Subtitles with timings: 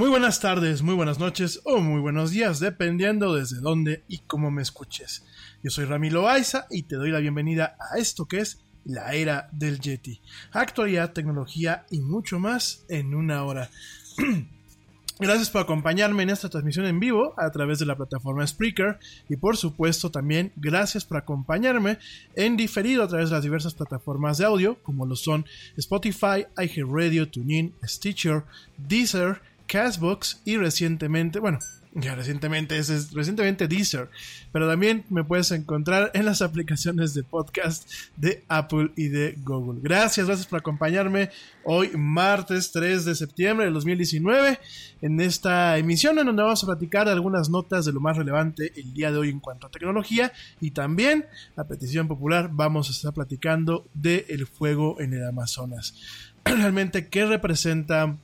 [0.00, 4.50] Muy buenas tardes, muy buenas noches o muy buenos días, dependiendo desde dónde y cómo
[4.50, 5.26] me escuches.
[5.62, 9.50] Yo soy Ramiro Aiza y te doy la bienvenida a esto que es la era
[9.52, 10.22] del Yeti.
[10.52, 13.68] Actualidad, tecnología y mucho más en una hora.
[15.20, 18.98] Gracias por acompañarme en esta transmisión en vivo a través de la plataforma Spreaker
[19.28, 21.98] y por supuesto también gracias por acompañarme
[22.36, 25.44] en diferido a través de las diversas plataformas de audio como lo son
[25.76, 28.44] Spotify, iHeartRadio, TuneIn, Stitcher,
[28.78, 31.60] Deezer, Castbox y recientemente, bueno,
[31.92, 34.10] Ya recientemente ese es recientemente Deezer,
[34.52, 39.80] pero también me puedes encontrar en las aplicaciones de podcast de Apple y de Google.
[39.82, 41.30] Gracias, gracias por acompañarme
[41.64, 44.60] hoy martes 3 de septiembre del 2019
[45.02, 48.72] en esta emisión en donde vamos a platicar de algunas notas de lo más relevante
[48.76, 51.26] el día de hoy en cuanto a tecnología y también
[51.56, 55.94] a petición popular vamos a estar platicando del el fuego en el Amazonas.
[56.44, 58.16] Realmente qué representa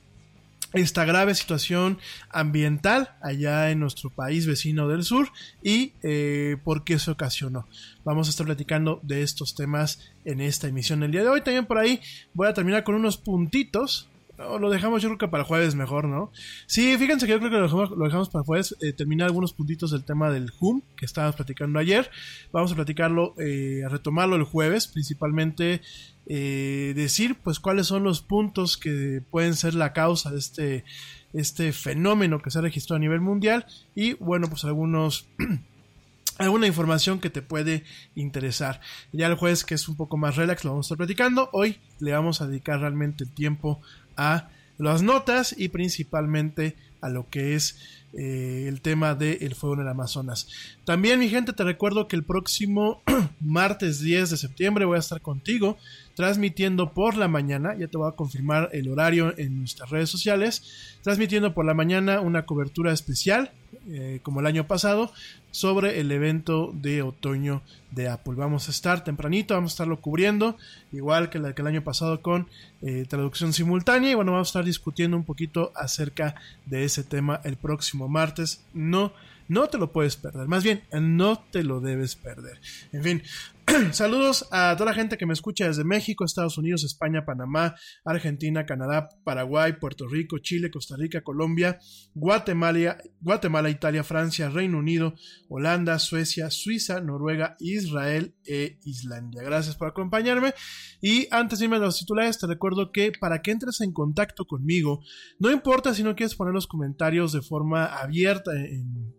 [0.73, 1.99] esta grave situación
[2.29, 5.29] ambiental allá en nuestro país vecino del sur
[5.63, 7.67] y eh, por qué se ocasionó.
[8.03, 11.41] Vamos a estar platicando de estos temas en esta emisión del día de hoy.
[11.41, 12.01] También por ahí
[12.33, 14.09] voy a terminar con unos puntitos.
[14.37, 16.31] Lo dejamos yo creo que para jueves mejor, ¿no?
[16.67, 18.75] Sí, fíjense que yo creo que lo dejamos, para jueves.
[18.81, 22.09] Eh, terminar algunos puntitos del tema del HUM que estábamos platicando ayer.
[22.51, 25.81] Vamos a platicarlo, eh, a retomarlo el jueves, principalmente
[26.27, 30.85] eh, decir pues cuáles son los puntos que pueden ser la causa de este,
[31.33, 35.25] este fenómeno que se ha registrado a nivel mundial y bueno pues algunos
[36.37, 37.83] alguna información que te puede
[38.13, 38.81] interesar.
[39.11, 41.49] Ya el jueves que es un poco más relax lo vamos a estar platicando.
[41.53, 43.81] Hoy le vamos a dedicar realmente el tiempo
[44.17, 47.77] a las notas y principalmente a lo que es
[48.13, 50.47] eh, el tema del fuego en el Amazonas.
[50.85, 53.01] También mi gente te recuerdo que el próximo
[53.39, 55.77] martes 10 de septiembre voy a estar contigo
[56.15, 60.97] transmitiendo por la mañana, ya te voy a confirmar el horario en nuestras redes sociales,
[61.03, 63.51] transmitiendo por la mañana una cobertura especial,
[63.89, 65.11] eh, como el año pasado,
[65.51, 67.61] sobre el evento de otoño
[67.91, 68.35] de Apple.
[68.35, 70.57] Vamos a estar tempranito, vamos a estarlo cubriendo,
[70.91, 72.47] igual que, el año pasado con
[72.81, 76.35] eh, traducción simultánea, y bueno, vamos a estar discutiendo un poquito acerca
[76.65, 78.61] de ese tema el próximo martes.
[78.73, 79.13] No
[79.47, 80.47] no te lo puedes perder.
[80.47, 82.59] Más bien, no te lo debes perder.
[82.91, 83.23] En fin,
[83.91, 88.65] saludos a toda la gente que me escucha desde México, Estados Unidos, España, Panamá, Argentina,
[88.65, 91.77] Canadá, Paraguay, Puerto Rico, Chile, Costa Rica, Colombia,
[92.13, 95.15] Guatemala, Guatemala, Italia, Francia, Reino Unido,
[95.49, 99.43] Holanda, Suecia, Suiza, Noruega, Israel e Islandia.
[99.43, 100.53] Gracias por acompañarme.
[101.01, 104.45] Y antes de irme a los titulares, te recuerdo que para que entres en contacto
[104.45, 105.01] conmigo,
[105.39, 109.16] no importa si no quieres poner los comentarios de forma abierta en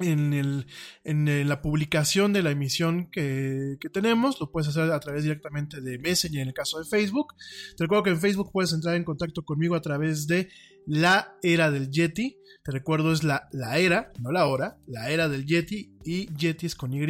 [0.00, 0.66] en, el,
[1.04, 4.40] en la publicación de la emisión que, que, tenemos.
[4.40, 7.34] Lo puedes hacer a través directamente de Messenger en el caso de Facebook.
[7.76, 10.48] Te recuerdo que en Facebook puedes entrar en contacto conmigo a través de
[10.86, 12.38] la era del Yeti.
[12.62, 16.66] Te recuerdo es la, la era, no la hora, la era del Yeti y Yeti
[16.66, 17.04] es con Y.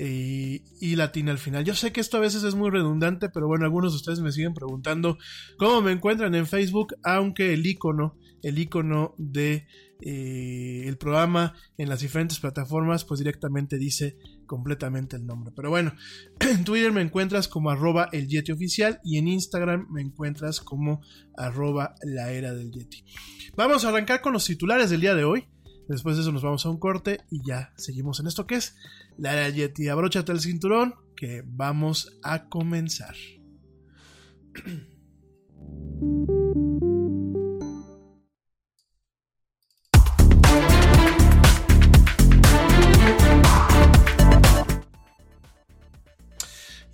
[0.00, 1.64] Y, y, latina al final.
[1.64, 4.30] Yo sé que esto a veces es muy redundante, pero bueno, algunos de ustedes me
[4.30, 5.18] siguen preguntando
[5.56, 9.66] cómo me encuentran en Facebook, aunque el icono, el icono de
[10.00, 15.52] eh, el programa en las diferentes plataformas, pues directamente dice completamente el nombre.
[15.54, 15.92] Pero bueno,
[16.40, 21.00] en Twitter me encuentras como arroba el Yeti oficial y en Instagram me encuentras como
[21.36, 23.04] arroba la era del Yeti.
[23.56, 25.48] Vamos a arrancar con los titulares del día de hoy.
[25.88, 28.76] Después de eso nos vamos a un corte y ya seguimos en esto que es
[29.16, 29.88] la era del Yeti.
[29.88, 33.14] Abróchate el cinturón que vamos a comenzar.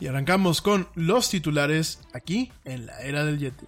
[0.05, 3.65] Y arrancamos con los titulares aquí en la era del Yeti.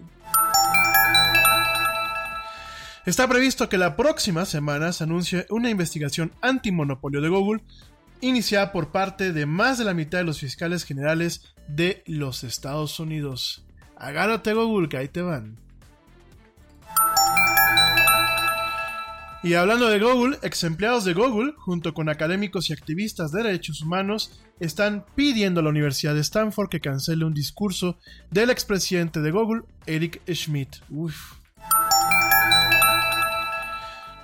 [3.07, 7.63] Está previsto que la próxima semana se anuncie una investigación antimonopolio de Google
[8.21, 13.01] iniciada por parte de más de la mitad de los fiscales generales de los Estados
[13.01, 13.65] Unidos.
[13.97, 15.57] Agárrate Google, que ahí te van.
[19.47, 23.81] Y hablando de Google, ex empleados de Google, junto con académicos y activistas de derechos
[23.81, 27.97] humanos, están pidiendo a la Universidad de Stanford que cancele un discurso
[28.29, 30.79] del expresidente de Google, Eric Schmidt.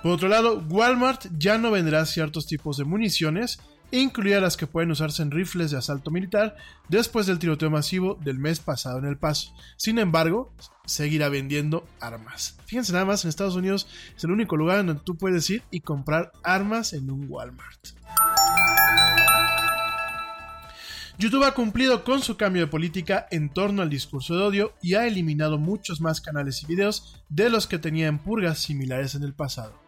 [0.01, 3.61] Por otro lado, Walmart ya no venderá ciertos tipos de municiones,
[4.01, 6.55] incluidas las que pueden usarse en rifles de asalto militar,
[6.89, 9.53] después del tiroteo masivo del mes pasado en El Paso.
[9.77, 10.51] Sin embargo,
[10.85, 12.57] seguirá vendiendo armas.
[12.65, 15.81] Fíjense nada más, en Estados Unidos es el único lugar donde tú puedes ir y
[15.81, 17.89] comprar armas en un Walmart.
[21.19, 24.95] YouTube ha cumplido con su cambio de política en torno al discurso de odio y
[24.95, 29.23] ha eliminado muchos más canales y videos de los que tenía en purgas similares en
[29.23, 29.82] el pasado.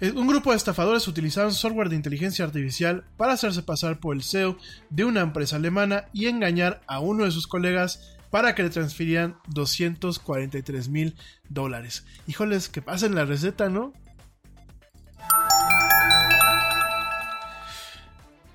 [0.00, 4.56] Un grupo de estafadores utilizaron software de inteligencia artificial para hacerse pasar por el CEO
[4.90, 9.38] de una empresa alemana y engañar a uno de sus colegas para que le transfirieran
[9.48, 11.16] 243 mil
[11.48, 12.04] dólares.
[12.26, 13.92] Híjoles, que pasen la receta, ¿no?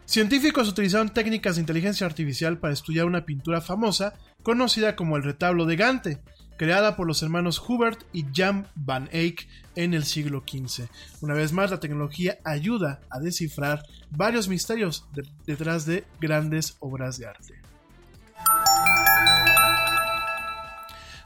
[0.06, 5.66] Científicos utilizaron técnicas de inteligencia artificial para estudiar una pintura famosa conocida como el retablo
[5.66, 6.22] de Gante,
[6.58, 10.86] creada por los hermanos Hubert y Jan van Eyck en el siglo XV.
[11.22, 17.18] Una vez más, la tecnología ayuda a descifrar varios misterios de- detrás de grandes obras
[17.18, 17.56] de arte.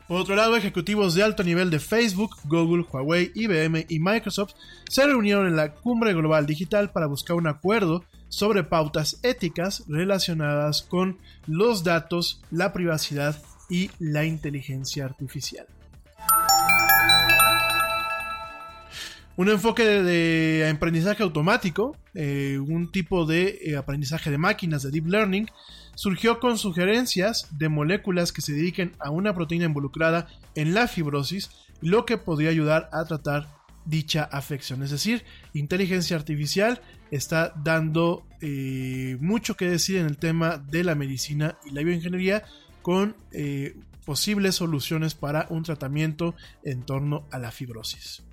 [0.08, 4.54] Por otro lado, ejecutivos de alto nivel de Facebook, Google, Huawei, IBM y Microsoft
[4.90, 10.82] se reunieron en la Cumbre Global Digital para buscar un acuerdo sobre pautas éticas relacionadas
[10.84, 15.68] con los datos, la privacidad y la inteligencia artificial.
[19.38, 25.06] Un enfoque de, aprendizaje automático, eh, un tipo de eh, aprendizaje de máquinas de deep
[25.06, 25.48] learning,
[25.94, 31.52] surgió con sugerencias de moléculas que se dediquen a una proteína involucrada en la fibrosis,
[31.82, 33.48] lo que podría ayudar a tratar
[33.86, 34.82] dicha afección.
[34.82, 36.82] Es decir, inteligencia artificial
[37.12, 42.44] está dando eh, mucho que decir en el tema de la medicina y la bioingeniería
[42.88, 43.76] con eh,
[44.06, 48.24] posibles soluciones para un tratamiento en torno a la fibrosis.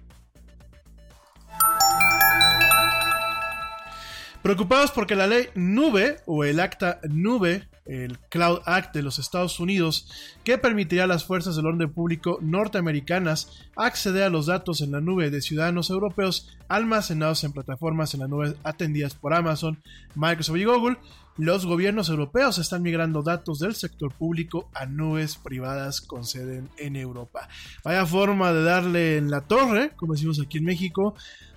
[4.45, 9.59] Preocupados porque la ley Nube o el acta Nube, el Cloud Act de los Estados
[9.59, 10.09] Unidos,
[10.45, 15.01] que permitirá a las fuerzas del orden público norteamericanas acceder a los datos en la
[15.01, 19.83] nube de ciudadanos europeos almacenados en plataformas en la nube atendidas por Amazon,
[20.15, 20.97] Microsoft y Google,
[21.37, 26.97] los gobiernos europeos están migrando datos del sector público a nubes privadas con sede en,
[26.97, 27.49] Europa.
[27.83, 31.15] Vaya forma de darle en la torre, como decimos aquí en México,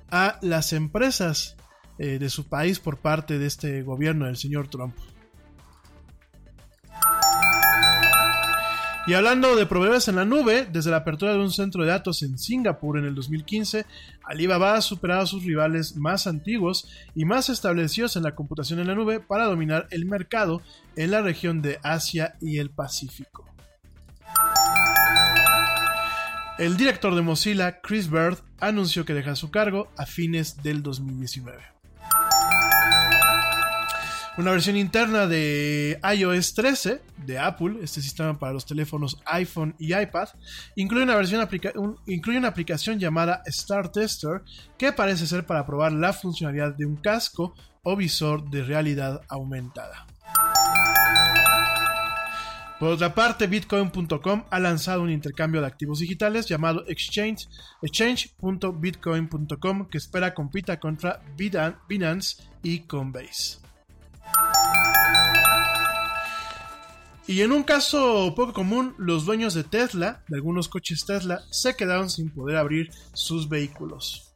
[0.09, 1.55] a las empresas
[1.99, 4.95] eh, de su país por parte de este gobierno del señor Trump.
[9.07, 12.23] Y hablando de proveedores en la nube, desde la apertura de un centro de datos
[12.23, 13.85] en Singapur en el 2015,
[14.25, 18.87] Alibaba ha superado a sus rivales más antiguos y más establecidos en la computación en
[18.87, 20.61] la nube para dominar el mercado
[20.97, 23.45] en la región de Asia y el Pacífico.
[26.59, 31.76] El director de Mozilla, Chris Bird, anunció que deja su cargo a fines del 2019.
[34.37, 39.95] Una versión interna de iOS 13 de Apple, este sistema para los teléfonos iPhone y
[39.95, 40.29] iPad,
[40.75, 41.49] incluye una, versión
[42.05, 44.43] incluye una aplicación llamada Star Tester
[44.77, 50.05] que parece ser para probar la funcionalidad de un casco o visor de realidad aumentada.
[52.79, 57.49] Por otra parte, Bitcoin.com ha lanzado un intercambio de activos digitales llamado Exchange,
[57.81, 63.66] exchange.bitcoin.com que espera compita contra Binance y Coinbase.
[67.27, 71.75] Y en un caso poco común, los dueños de Tesla, de algunos coches Tesla, se
[71.75, 74.33] quedaron sin poder abrir sus vehículos.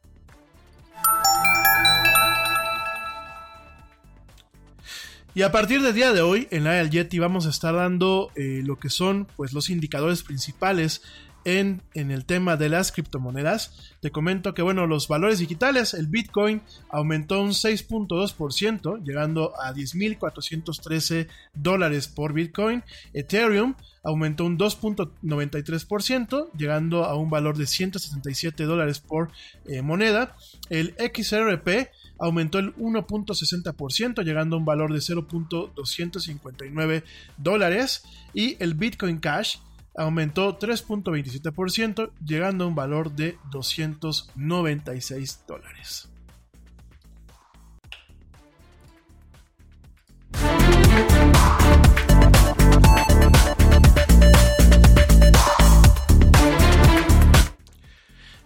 [5.34, 8.60] Y a partir del día de hoy, en la del vamos a estar dando eh,
[8.62, 11.00] lo que son pues, los indicadores principales
[11.44, 13.94] en, el tema de las criptomonedas.
[14.00, 21.28] Te comento que, bueno, los valores digitales, el Bitcoin aumentó un 6.2%, llegando a 10.413
[21.54, 22.82] dólares por Bitcoin.
[23.12, 29.30] Ethereum aumentó un 2.93%, llegando a un valor de 177 dólares por
[29.66, 30.36] eh, moneda.
[30.70, 37.02] El XRP aumentó el 1.60%, llegando a un valor de 0.259
[37.36, 38.04] dólares.
[38.34, 39.56] Y el Bitcoin Cash
[39.94, 46.08] aumentó 3.27%, llegando a un valor de 296 dólares.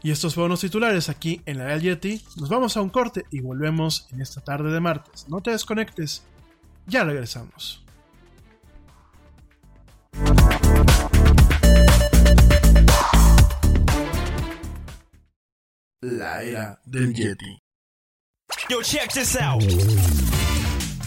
[0.03, 2.00] Y estos fueron los titulares aquí en la Real.
[2.37, 5.29] Nos vamos a un corte y volvemos en esta tarde de martes.
[5.29, 6.23] No te desconectes,
[6.87, 7.86] ya regresamos.
[16.07, 17.59] La era del Yeti.
[18.69, 19.61] Yo, check this out.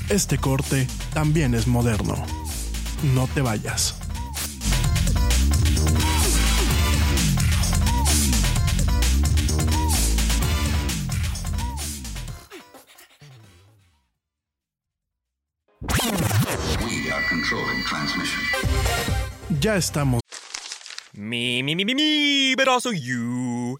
[0.09, 2.15] Este corte también es moderno.
[3.13, 3.95] No te vayas.
[16.81, 18.41] We are controlling transmission.
[19.61, 20.21] Ya estamos.
[21.13, 23.79] Me, me, me, me, me, but also you.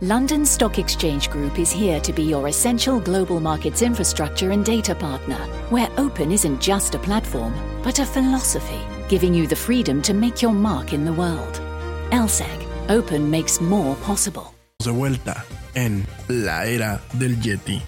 [0.00, 4.94] London Stock Exchange Group is here to be your essential global markets infrastructure and data
[4.94, 5.38] partner,
[5.70, 7.52] where open isn't just a platform,
[7.82, 8.78] but a philosophy,
[9.08, 11.60] giving you the freedom to make your mark in the world.
[12.12, 14.54] LSEG, open makes more possible.
[14.80, 17.82] De vuelta en la era del Yeti.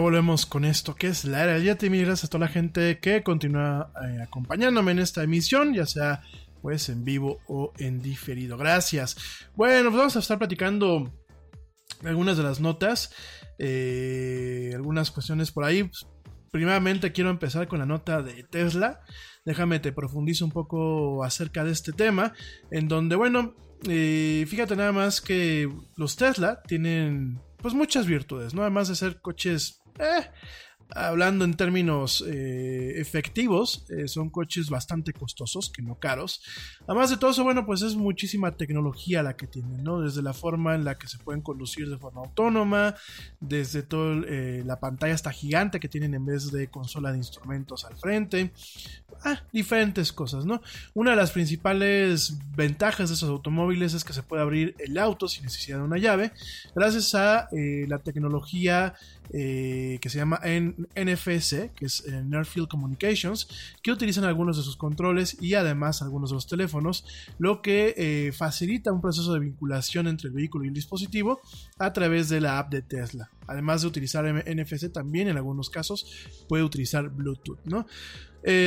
[0.00, 1.90] Volvemos con esto que es la era del Yeti.
[1.90, 6.22] Mil gracias a toda la gente que continúa eh, acompañándome en esta emisión, ya sea
[6.62, 8.56] pues en vivo o en diferido.
[8.56, 9.16] Gracias.
[9.54, 11.12] Bueno, pues vamos a estar platicando
[12.04, 13.14] algunas de las notas,
[13.58, 15.84] eh, algunas cuestiones por ahí.
[15.84, 16.06] Pues,
[16.50, 19.00] primeramente quiero empezar con la nota de Tesla.
[19.44, 22.34] Déjame te profundizo un poco acerca de este tema,
[22.70, 23.54] en donde, bueno,
[23.88, 28.62] eh, fíjate nada más que los Tesla tienen pues muchas virtudes, ¿no?
[28.62, 30.26] Además de ser coches, eh,
[30.92, 36.42] hablando en términos eh, efectivos, eh, son coches bastante costosos, que no caros.
[36.86, 40.00] Además de todo eso, bueno, pues es muchísima tecnología la que tienen, ¿no?
[40.00, 42.96] Desde la forma en la que se pueden conducir de forma autónoma,
[43.38, 44.16] desde toda
[44.64, 48.52] la pantalla hasta gigante que tienen en vez de consola de instrumentos al frente.
[49.22, 50.62] Ah, diferentes cosas, ¿no?
[50.94, 55.28] Una de las principales ventajas de esos automóviles es que se puede abrir el auto
[55.28, 56.32] sin necesidad de una llave,
[56.74, 58.94] gracias a la tecnología
[59.32, 63.48] eh, que se llama NFC, que es eh, Near Field Communications,
[63.80, 67.04] que utilizan algunos de sus controles y además algunos de los teléfonos,
[67.38, 71.40] lo que eh, facilita un proceso de vinculación entre el vehículo y el dispositivo
[71.78, 73.30] a través de la app de Tesla.
[73.46, 76.06] Además de utilizar NFC, también en algunos casos
[76.48, 77.86] puede utilizar Bluetooth, ¿no?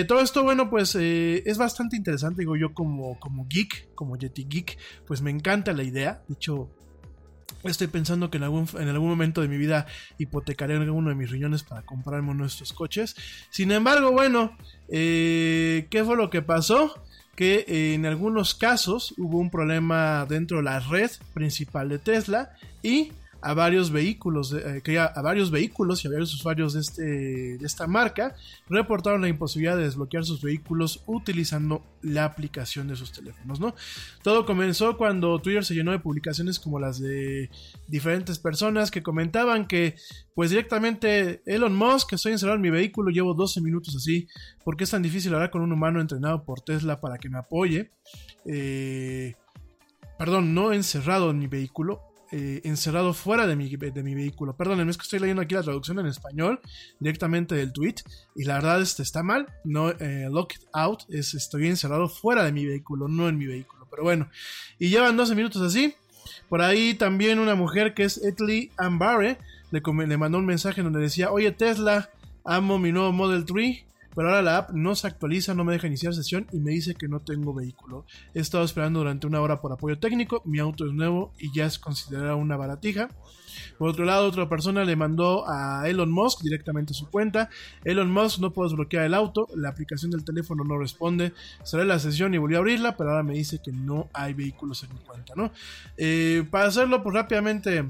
[0.08, 4.78] Todo esto, bueno, pues es bastante interesante, digo yo como, como geek, como Yeti Geek,
[5.08, 6.22] pues me encanta la idea.
[6.28, 6.70] De hecho,
[7.64, 9.86] estoy pensando que en algún, en algún momento de mi vida
[10.18, 13.16] hipotecaré uno de mis riñones para comprarme uno de estos coches.
[13.50, 14.58] Sin embargo, bueno,
[14.90, 16.94] eh, ¿qué fue lo que pasó?
[17.36, 23.12] Que en algunos casos hubo un problema dentro de la red principal de Tesla y
[23.44, 27.04] a varios vehículos, eh, a, a, varios vehículos y a varios usuarios de, este,
[27.58, 28.36] de esta marca
[28.70, 33.76] reportaron la imposibilidad de desbloquear sus vehículos utilizando la aplicación de sus teléfonos, ¿no?
[34.22, 37.50] Todo comenzó cuando Twitter se llenó de publicaciones como las de
[37.88, 39.96] diferentes personas que comentaban que,
[40.36, 44.28] pues directamente, Elon Musk, estoy encerrado en mi vehículo, llevo 12 minutos así,
[44.64, 47.38] ¿por qué es tan difícil hablar con un humano entrenado por Tesla para que me
[47.38, 47.92] apoye?
[48.46, 49.36] Eh,
[50.18, 52.02] perdón, no encerrado en mi vehículo,
[52.36, 54.58] eh, encerrado fuera de mi, de mi vehículo.
[54.58, 56.60] Perdónenme, es que estoy leyendo aquí la traducción en español
[57.00, 57.98] directamente del tweet
[58.36, 59.46] y la verdad este está mal.
[59.64, 63.86] No, eh, locked out es estoy encerrado fuera de mi vehículo, no en mi vehículo.
[63.88, 64.32] Pero bueno,
[64.80, 65.94] y llevan 12 minutos así.
[66.50, 69.38] Por ahí también una mujer que es Ethly Ambare
[69.70, 72.10] le, le mandó un mensaje donde decía, oye Tesla,
[72.44, 75.88] amo mi nuevo Model 3 pero ahora la app no se actualiza, no me deja
[75.88, 78.06] iniciar sesión y me dice que no tengo vehículo.
[78.34, 81.66] He estado esperando durante una hora por apoyo técnico, mi auto es nuevo y ya
[81.66, 83.10] es considerada una baratija.
[83.78, 87.50] Por otro lado, otra persona le mandó a Elon Musk directamente a su cuenta.
[87.84, 91.34] Elon Musk no puedo desbloquear el auto, la aplicación del teléfono no responde.
[91.64, 94.84] Cerré la sesión y volví a abrirla, pero ahora me dice que no hay vehículos
[94.84, 95.52] en mi cuenta, ¿no?
[95.98, 97.86] Eh, para hacerlo, pues rápidamente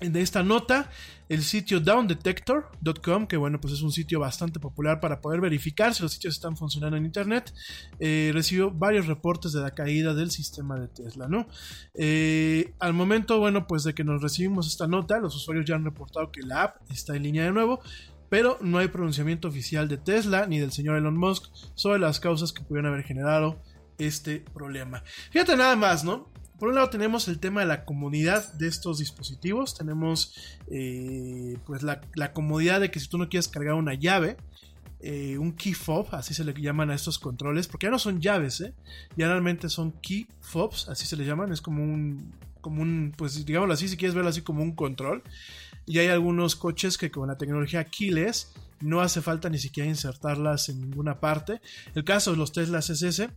[0.00, 0.90] de esta nota,
[1.28, 6.02] el sitio downdetector.com, que bueno, pues es un sitio bastante popular para poder verificar si
[6.02, 7.52] los sitios están funcionando en internet,
[7.98, 11.46] eh, recibió varios reportes de la caída del sistema de Tesla, ¿no?
[11.94, 15.84] Eh, al momento, bueno, pues de que nos recibimos esta nota, los usuarios ya han
[15.84, 17.80] reportado que la app está en línea de nuevo,
[18.28, 22.52] pero no hay pronunciamiento oficial de Tesla ni del señor Elon Musk sobre las causas
[22.52, 23.62] que pudieron haber generado
[23.98, 25.02] este problema.
[25.30, 26.28] Fíjate nada más, ¿no?
[26.64, 30.34] Por un lado tenemos el tema de la comodidad de estos dispositivos, tenemos
[30.68, 34.38] eh, pues la, comodidad de que si tú no quieres cargar una llave,
[35.00, 38.18] eh, un key fob, así se le llaman a estos controles, porque ya no son
[38.18, 38.72] llaves, ¿eh?
[39.14, 43.44] ya realmente son key fobs, así se le llaman, es como un, como un, pues
[43.44, 45.22] digámoslo así, si quieres verlo así como un control.
[45.84, 50.70] Y hay algunos coches que con la tecnología keyless no hace falta ni siquiera insertarlas
[50.70, 51.60] en ninguna parte.
[51.94, 53.28] El caso de los Tesla SS.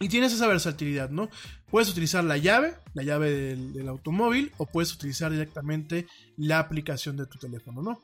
[0.00, 1.28] Y tienes esa versatilidad, ¿no?
[1.70, 7.26] Puedes utilizar la llave, la llave del, automóvil, o puedes utilizar directamente la aplicación de
[7.26, 8.00] tu teléfono, ¿no?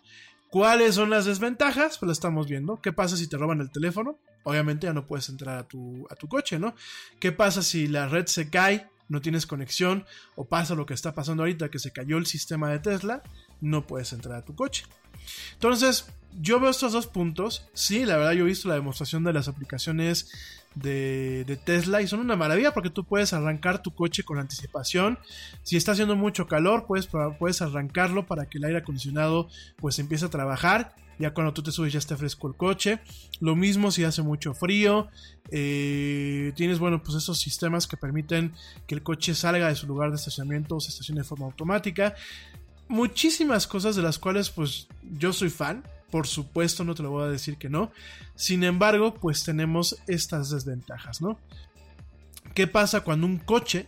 [0.50, 1.98] ¿Cuáles son las desventajas?
[1.98, 2.80] Pues lo estamos viendo.
[2.80, 4.18] ¿Qué pasa si te roban el teléfono?
[4.42, 6.74] Obviamente ya no puedes entrar a tu, a tu coche, ¿no?
[7.20, 11.12] ¿Qué pasa si la red se cae, no tienes conexión, o pasa lo que está
[11.12, 13.22] pasando ahorita, que se cayó el sistema de Tesla?
[13.60, 14.84] No puedes entrar a tu coche.
[15.52, 16.06] Entonces,
[16.40, 17.68] yo veo estos dos puntos.
[17.74, 20.30] Sí, la verdad yo he visto la demostración de las aplicaciones
[20.74, 25.18] de, de, Tesla y son una maravilla porque tú puedes arrancar tu coche con anticipación.
[25.62, 30.26] Si está haciendo mucho calor, puedes, puedes arrancarlo para que el aire acondicionado pues empiece
[30.26, 30.94] a trabajar.
[31.20, 33.00] Ya cuando tú te subes ya está fresco el coche.
[33.40, 35.08] Lo mismo si hace mucho frío.
[35.50, 38.54] Eh, tienes, bueno, pues esos sistemas que permiten
[38.86, 42.14] que el coche salga de su lugar de estacionamiento o se estacione de forma automática.
[42.88, 45.84] Muchísimas cosas de las cuales pues yo soy fan.
[46.10, 47.92] Por supuesto, no te lo voy a decir que no.
[48.34, 51.38] Sin embargo, pues tenemos estas desventajas, ¿no?
[52.54, 53.84] ¿Qué pasa cuando un coche,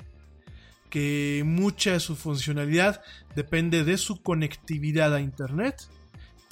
[0.90, 3.00] que mucha de su funcionalidad
[3.34, 5.88] depende de su conectividad a Internet,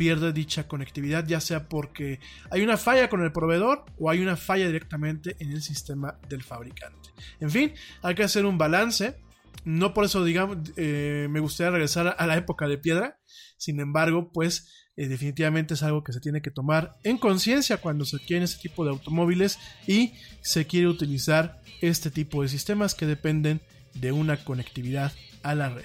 [0.00, 4.34] pierde dicha conectividad, ya sea porque hay una falla con el proveedor o hay una
[4.34, 7.10] falla directamente en el sistema del fabricante?
[7.38, 9.20] En fin, hay que hacer un balance.
[9.66, 13.18] No por eso, digamos, eh, me gustaría regresar a la época de piedra.
[13.58, 18.06] Sin embargo, pues eh, definitivamente es algo que se tiene que tomar en conciencia cuando
[18.06, 23.04] se quieren este tipo de automóviles y se quiere utilizar este tipo de sistemas que
[23.04, 23.60] dependen
[23.92, 25.84] de una conectividad a la red.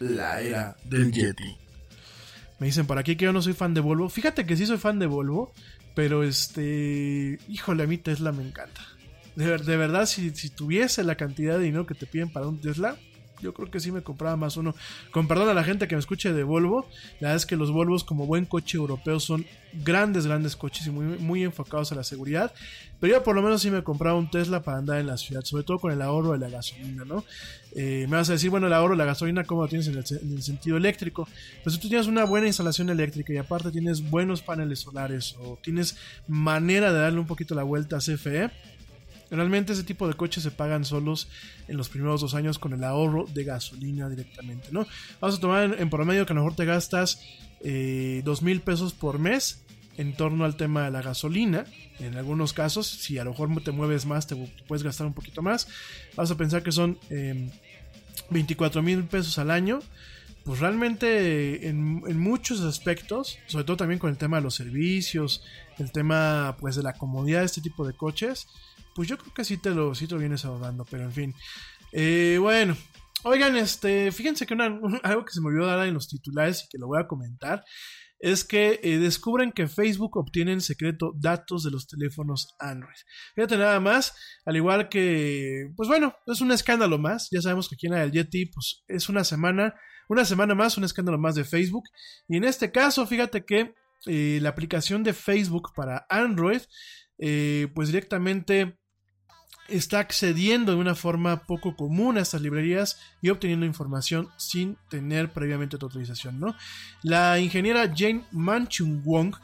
[0.00, 1.69] La era del Yeti.
[2.60, 4.08] Me dicen por aquí que yo no soy fan de Volvo.
[4.10, 5.52] Fíjate que sí soy fan de Volvo,
[5.94, 8.82] pero este, híjole, a mí Tesla me encanta.
[9.34, 12.60] De, de verdad, si, si tuviese la cantidad de dinero que te piden para un
[12.60, 12.96] Tesla,
[13.40, 14.74] yo creo que sí me compraba más uno.
[15.10, 16.86] Con perdón a la gente que me escuche de Volvo,
[17.20, 20.90] la verdad es que los Volvos como buen coche europeo son grandes, grandes coches y
[20.90, 22.52] muy, muy enfocados a la seguridad.
[23.00, 25.42] Pero yo por lo menos sí me compraba un Tesla para andar en la ciudad,
[25.42, 27.24] sobre todo con el ahorro de la gasolina, ¿no?
[27.74, 29.96] Eh, me vas a decir, bueno, el ahorro de la gasolina, ¿cómo lo tienes en
[29.96, 31.26] el, en el, sentido eléctrico?
[31.62, 35.58] Pues si tú tienes una buena instalación eléctrica y aparte tienes buenos paneles solares o
[35.62, 35.96] tienes
[36.28, 38.50] manera de darle un poquito la vuelta a CFE,
[39.30, 41.28] Realmente ese tipo de coches se pagan solos
[41.68, 44.86] en los primeros dos años con el ahorro de gasolina directamente, ¿no?
[45.20, 47.20] Vamos a tomar en, promedio que a lo mejor te gastas
[47.60, 49.62] eh, dos mil pesos por mes
[49.96, 51.64] en torno al tema de la gasolina.
[51.98, 54.34] En algunos casos, si a lo mejor te mueves más, te,
[54.66, 55.68] puedes gastar un poquito más.
[56.16, 57.50] Vas a pensar que son eh,
[58.30, 59.80] 24 mil pesos al año.
[60.44, 65.44] Pues realmente en, en, muchos aspectos, sobre todo también con el tema de los servicios,
[65.78, 68.48] el tema pues de la comodidad de este tipo de coches,
[69.00, 71.34] pues yo creo que sí te lo, sí te lo vienes ahorrando, pero en fin.
[71.90, 72.76] Eh, bueno,
[73.22, 74.66] oigan, este, fíjense que una,
[75.02, 77.64] algo que se me olvidó dar en los titulares y que lo voy a comentar
[78.18, 82.98] es que eh, descubren que Facebook obtiene en secreto datos de los teléfonos Android.
[83.34, 84.12] Fíjate nada más,
[84.44, 87.28] al igual que, pues bueno, es un escándalo más.
[87.30, 89.76] Ya sabemos que aquí en el Yeti, pues es una semana,
[90.10, 91.84] una semana más, un escándalo más de Facebook.
[92.28, 93.72] Y en este caso, fíjate que
[94.04, 96.60] eh, la aplicación de Facebook para Android,
[97.74, 98.79] pues directamente
[99.70, 105.30] está accediendo de una forma poco común a estas librerías y obteniendo información sin tener
[105.30, 106.54] previamente tu autorización, ¿no?
[107.02, 109.34] La ingeniera Jane Manchung Wong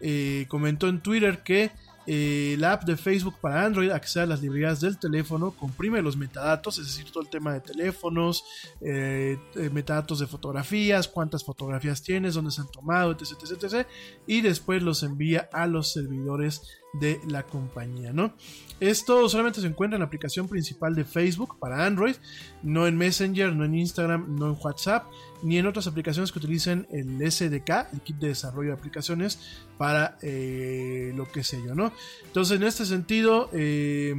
[0.00, 1.70] eh, comentó en Twitter que
[2.08, 6.16] eh, la app de Facebook para Android accede a las librerías del teléfono, comprime los
[6.16, 8.44] metadatos, es decir, todo el tema de teléfonos,
[8.80, 9.38] eh,
[9.72, 13.86] metadatos de fotografías, cuántas fotografías tienes, dónde se han tomado, etc, etc, etc,
[14.26, 16.62] y después los envía a los servidores
[17.00, 18.32] de la compañía, ¿no?
[18.80, 22.16] Esto solamente se encuentra en la aplicación principal de Facebook para Android,
[22.62, 25.06] no en Messenger, no en Instagram, no en WhatsApp,
[25.42, 29.38] ni en otras aplicaciones que utilicen el SDK, el kit de desarrollo de aplicaciones,
[29.78, 31.92] para eh, lo que sé yo, ¿no?
[32.26, 34.14] Entonces, en este sentido, eh,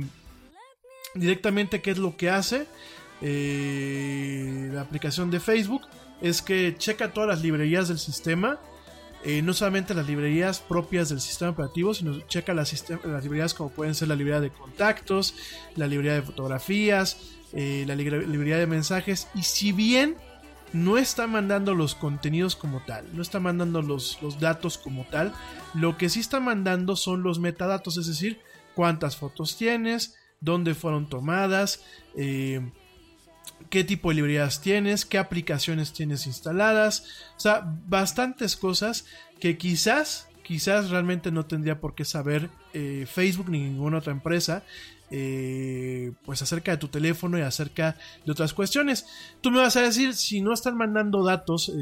[1.13, 2.67] directamente, ¿qué es lo que hace
[3.21, 5.81] eh, la aplicación de Facebook?
[6.21, 8.59] Es que checa todas las librerías del sistema
[9.23, 13.69] eh, no solamente las librerías propias del sistema operativo, sino checa las, las, librerías como
[13.69, 15.36] pueden ser la librería de contactos,
[15.75, 19.27] la librería de fotografías, eh, la librería de mensajes.
[19.34, 20.15] Y si bien
[20.73, 25.34] no está mandando los contenidos como tal, no está mandando los, los datos como tal,
[25.73, 28.39] lo que sí está mandando son los metadatos, es decir,
[28.75, 31.84] cuántas fotos tienes, dónde fueron tomadas,
[32.15, 32.71] eh,
[33.69, 37.03] qué tipo de librerías tienes, qué aplicaciones tienes instaladas,
[37.35, 39.05] o sea, bastantes cosas
[39.39, 44.63] que quizás, quizás realmente no tendría por qué saber eh, Facebook ni ninguna otra empresa.
[45.09, 49.05] eh, pues acerca de tu teléfono y acerca de otras cuestiones.
[49.41, 51.73] Tú me vas a decir, si no están mandando datos, eh,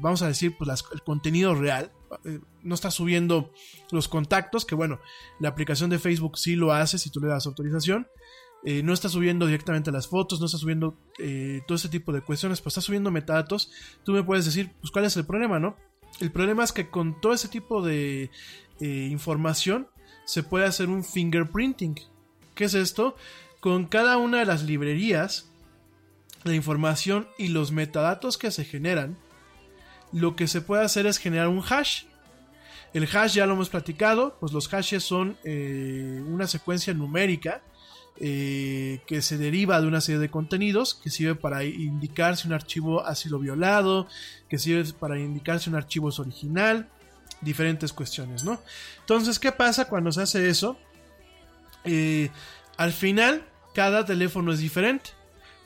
[0.00, 1.92] vamos a decir, pues el contenido real,
[2.62, 3.52] no está subiendo
[3.90, 5.00] los contactos, que bueno,
[5.40, 8.06] la aplicación de Facebook sí lo hace si tú le das autorización.
[8.64, 12.20] Eh, no está subiendo directamente las fotos, no está subiendo eh, todo ese tipo de
[12.20, 13.72] cuestiones, pues está subiendo metadatos.
[14.04, 15.76] Tú me puedes decir, pues cuál es el problema, ¿no?
[16.20, 18.30] El problema es que con todo ese tipo de
[18.80, 19.88] eh, información
[20.24, 21.98] se puede hacer un fingerprinting.
[22.54, 23.16] ¿Qué es esto?
[23.58, 25.50] Con cada una de las librerías,
[26.44, 29.16] la información y los metadatos que se generan,
[30.12, 32.04] lo que se puede hacer es generar un hash.
[32.92, 37.62] El hash ya lo hemos platicado, pues los hashes son una secuencia numérica
[38.16, 42.52] eh, que se deriva de una serie de contenidos que sirve para indicar si un
[42.54, 44.06] archivo ha sido violado,
[44.48, 46.88] que sirve para indicar si un archivo es original,
[47.40, 48.60] diferentes cuestiones, ¿no?
[49.00, 50.78] Entonces, ¿qué pasa cuando se hace eso?
[51.84, 52.30] Eh,
[52.76, 53.44] al final,
[53.74, 55.10] cada teléfono es diferente.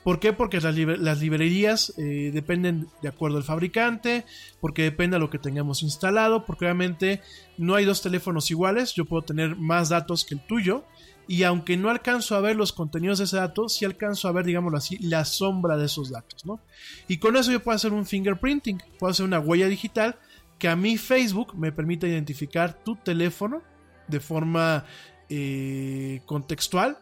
[0.03, 0.31] ¿Por qué?
[0.31, 4.25] Porque las, libre- las librerías eh, dependen de acuerdo al fabricante,
[4.61, 7.21] porque depende de lo que tengamos instalado, porque obviamente
[7.57, 10.85] no hay dos teléfonos iguales, yo puedo tener más datos que el tuyo,
[11.27, 14.45] y aunque no alcanzo a ver los contenidos de ese dato, sí alcanzo a ver,
[14.45, 16.59] digámoslo así, la sombra de esos datos, ¿no?
[17.07, 20.17] Y con eso yo puedo hacer un fingerprinting, puedo hacer una huella digital
[20.57, 23.61] que a mí Facebook me permite identificar tu teléfono
[24.07, 24.85] de forma
[25.29, 26.97] eh, contextual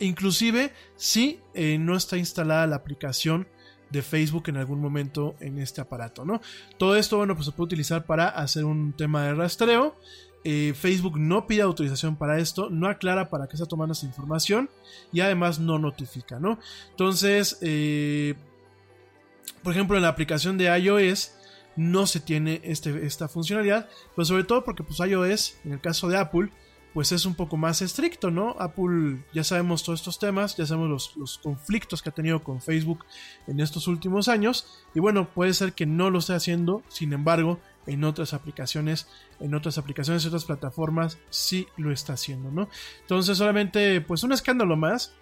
[0.00, 3.48] Inclusive si eh, no está instalada la aplicación
[3.90, 6.40] de Facebook en algún momento en este aparato, ¿no?
[6.76, 9.96] Todo esto, bueno, pues se puede utilizar para hacer un tema de rastreo.
[10.44, 14.70] Eh, Facebook no pide autorización para esto, no aclara para qué está tomando esta información
[15.12, 16.58] y además no notifica, ¿no?
[16.90, 18.34] Entonces, eh,
[19.62, 21.32] por ejemplo, en la aplicación de iOS
[21.76, 26.08] no se tiene este, esta funcionalidad, pues sobre todo porque pues iOS, en el caso
[26.08, 26.50] de Apple,
[26.94, 28.56] pues es un poco más estricto, ¿no?
[28.58, 32.60] Apple, ya sabemos todos estos temas, ya sabemos los, los, conflictos que ha tenido con
[32.60, 33.04] Facebook
[33.46, 37.60] en estos últimos años, y bueno, puede ser que no lo esté haciendo, sin embargo,
[37.88, 39.08] en otras aplicaciones,
[39.40, 42.68] en otras aplicaciones, otras plataformas, sí lo está haciendo, ¿no?
[43.00, 45.14] Entonces, solamente, pues un escándalo más.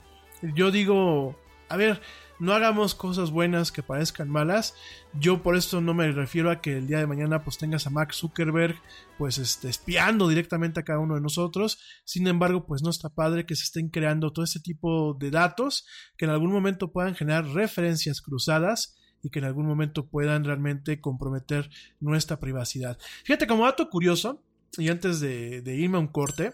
[0.43, 2.03] Yo digo, a ver,
[2.39, 4.75] no hagamos cosas buenas que parezcan malas.
[5.15, 7.91] Yo por esto no me refiero a que el día de mañana pues tengas a
[7.91, 8.77] Mark Zuckerberg
[9.17, 11.79] pues este, espiando directamente a cada uno de nosotros.
[12.05, 15.87] Sin embargo, pues no está padre que se estén creando todo este tipo de datos
[16.19, 21.01] que en algún momento puedan generar referencias cruzadas y que en algún momento puedan realmente
[21.01, 22.99] comprometer nuestra privacidad.
[23.25, 24.43] Fíjate, como dato curioso,
[24.79, 26.53] y antes de, irme a un corte,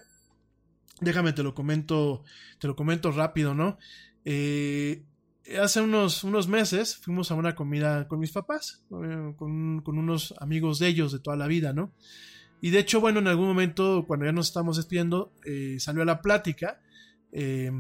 [1.01, 2.25] déjame te lo comento,
[2.59, 3.79] te lo comento rápido, ¿no?
[4.25, 5.03] Eh,
[5.61, 10.79] hace unos, unos meses fuimos a una comida con mis papás, eh, con, unos amigos
[10.79, 11.93] de ellos de toda la vida, ¿no?
[12.61, 16.05] Y de hecho, bueno, en algún momento, cuando ya nos estamos despidiendo, eh, salió a
[16.05, 16.81] la plática,
[17.33, 17.73] eh,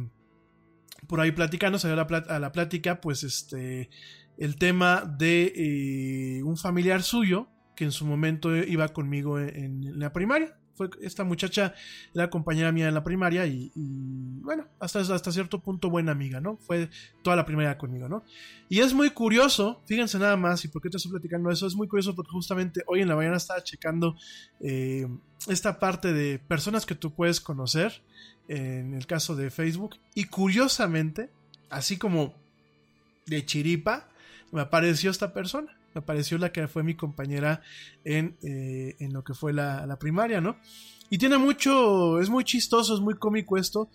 [1.07, 3.90] por ahí platicando, salió a la, a la, plática, pues este,
[4.38, 10.12] el tema de eh, un familiar suyo que en su momento iba conmigo en, la
[10.12, 11.75] primaria fue esta muchacha
[12.14, 16.40] era compañera mía en la primaria y, y, bueno, hasta, hasta cierto punto buena amiga,
[16.40, 16.57] ¿no?
[16.57, 16.88] Fue
[17.23, 18.25] toda la primaria conmigo, ¿no?
[18.68, 21.75] Y es muy curioso, fíjense nada más, y por qué te estoy platicando eso, es
[21.75, 24.16] muy curioso porque justamente hoy en la mañana estaba checando
[24.61, 25.07] eh,
[25.47, 28.03] esta parte de personas que tú puedes conocer,
[28.49, 31.31] en el caso de Facebook, y curiosamente,
[31.68, 32.35] así como
[33.27, 34.09] de chiripa,
[34.53, 37.62] me apareció esta persona me pareció la que fue mi compañera
[38.05, 40.57] en, eh, en lo que fue la, la, primaria, ¿no?
[41.11, 43.91] Y tiene mucho, es muy chistoso, es muy cómico esto,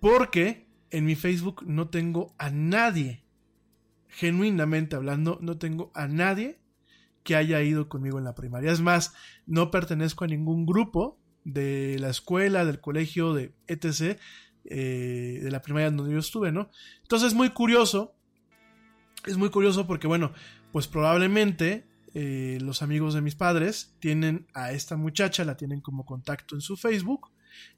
[0.00, 3.22] porque en mi Facebook no tengo a nadie,
[4.08, 6.58] genuinamente hablando, no tengo a nadie
[7.22, 8.72] que haya ido conmigo en la primaria.
[8.72, 9.14] Es más,
[9.46, 14.18] no pertenezco a ningún grupo de la escuela, del colegio, de etc.,
[14.66, 16.70] eh, de la primaria donde yo estuve, ¿no?
[17.02, 18.13] Entonces es muy curioso,
[19.26, 20.32] es muy curioso porque, bueno,
[20.72, 26.04] pues probablemente eh, los amigos de mis padres tienen a esta muchacha, la tienen como
[26.04, 27.30] contacto en su Facebook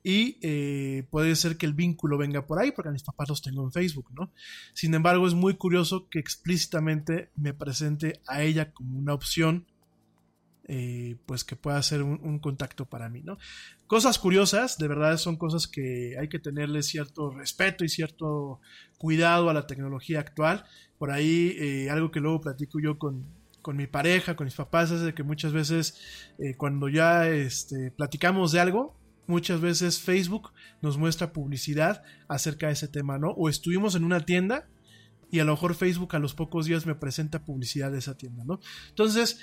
[0.02, 3.42] y eh, puede ser que el vínculo venga por ahí porque a mis papás los
[3.42, 4.32] tengo en Facebook, ¿no?
[4.74, 9.66] Sin embargo, es muy curioso que explícitamente me presente a ella como una opción.
[10.68, 13.38] Eh, pues que pueda ser un, contacto para mí, ¿no?
[13.86, 18.60] Cosas curiosas, de verdad son cosas que hay que tenerle cierto respeto y cierto
[18.98, 20.64] cuidado a la tecnología actual.
[20.98, 23.26] Por ahí, eh, algo que luego platico yo con,
[23.62, 26.00] con, mi pareja, con mis papás, es de que muchas veces
[26.40, 28.98] eh, cuando ya este, platicamos de algo,
[29.28, 30.50] muchas veces Facebook
[30.82, 33.30] nos muestra publicidad acerca de ese tema, ¿no?
[33.30, 34.66] O estuvimos en una tienda
[35.30, 38.44] y a lo mejor Facebook a los pocos días me presenta publicidad de esa tienda,
[38.44, 38.60] ¿no?
[38.88, 39.38] Entonces,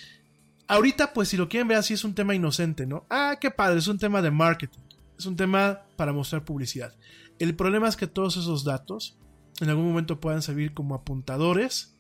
[0.68, 3.06] ahorita pues si lo quieren ver así es un tema inocente, ¿no?
[3.10, 4.82] Ah, qué padre, es un tema de marketing,
[5.18, 6.96] es un tema para mostrar publicidad.
[7.40, 9.18] El problema es que todos esos datos
[9.60, 11.96] en algún momento puedan servir como apuntadores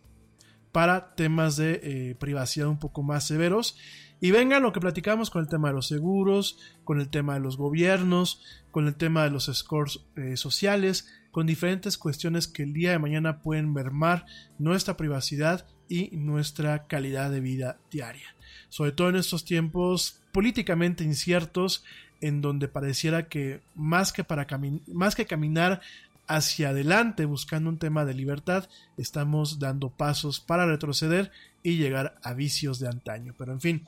[0.71, 3.77] para temas de eh, privacidad un poco más severos.
[4.19, 7.41] Y venga lo que platicamos con el tema de los seguros, con el tema de
[7.41, 12.73] los gobiernos, con el tema de los scores eh, sociales, con diferentes cuestiones que el
[12.73, 14.25] día de mañana pueden mermar
[14.57, 18.32] nuestra privacidad y nuestra calidad de vida diaria.
[18.73, 21.83] Sobre todo en estos tiempos políticamente inciertos,
[22.21, 24.47] en donde pareciera que más que, para
[24.87, 25.79] más que caminar
[26.25, 31.31] hacia adelante buscando un tema de libertad, estamos dando pasos para retroceder
[31.61, 33.35] y llegar a vicios de antaño.
[33.37, 33.87] Pero en fin,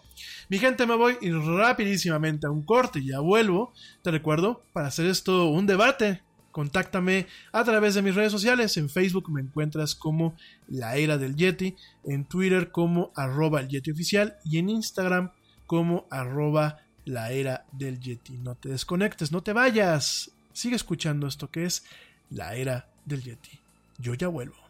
[0.50, 1.18] mi gente, me voy
[1.58, 3.74] rapidísimamente a un corte y ya vuelvo.
[4.04, 6.22] Te recuerdo, para hacer esto un debate,
[6.56, 8.78] contáctame a través de mis redes sociales.
[8.78, 10.38] En Facebook me encuentras como
[10.70, 15.32] La Era del Yeti, en Twitter como arroba el Yeti oficial y en Instagram
[15.68, 18.38] como arroba la era del Yeti.
[18.38, 20.32] No te desconectes, no te vayas.
[20.54, 21.84] Sigue escuchando esto que es
[22.30, 23.60] la era del Yeti.
[23.98, 24.65] Yo ya vuelvo.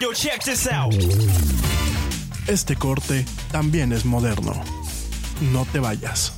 [0.00, 0.94] Yo, check this out.
[2.48, 4.54] Este corte también es moderno.
[5.52, 6.32] No te vayas.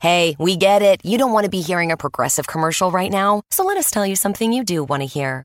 [0.00, 1.00] Hey, we get it.
[1.04, 4.06] You don't want to be hearing a progressive commercial right now, so let us tell
[4.06, 5.44] you something you do want to hear.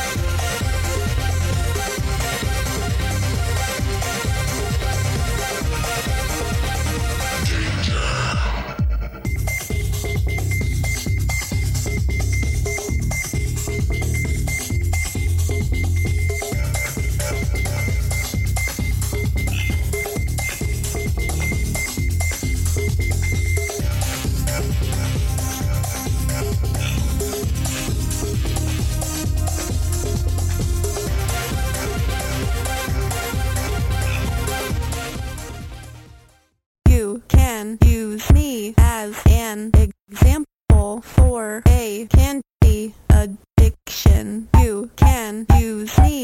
[39.51, 44.47] An example for a candy addiction.
[44.57, 46.20] You can use me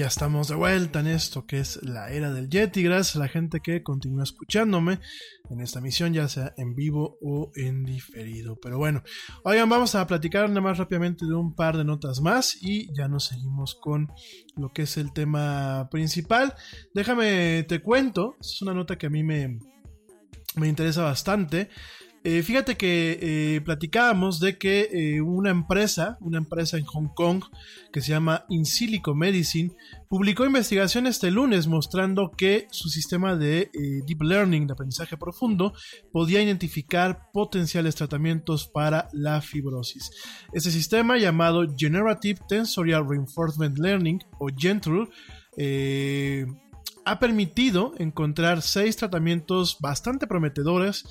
[0.00, 2.82] ya estamos de vuelta en esto que es la era del Yeti.
[2.82, 4.98] Gracias a la gente que continúa escuchándome
[5.50, 8.58] en esta misión, ya sea en vivo o en diferido.
[8.62, 9.02] Pero bueno,
[9.44, 13.08] oigan, vamos a platicar nada más rápidamente de un par de notas más y ya
[13.08, 14.10] nos seguimos con
[14.56, 16.54] lo que es el tema principal.
[16.94, 19.58] Déjame, te cuento, es una nota que a mí me,
[20.56, 21.68] me interesa bastante.
[22.22, 27.42] Eh, fíjate que eh, platicábamos de que eh, una empresa, una empresa en Hong Kong
[27.94, 29.72] que se llama InSilico Medicine,
[30.06, 33.70] publicó investigación este lunes mostrando que su sistema de
[34.06, 35.72] Deep Learning, de aprendizaje profundo,
[36.12, 40.10] podía identificar potenciales tratamientos para la fibrosis.
[40.52, 45.08] Este sistema llamado Generative Tensorial Reinforcement Learning o GENTRL,
[47.04, 51.04] ha permitido encontrar seis tratamientos bastante prometedores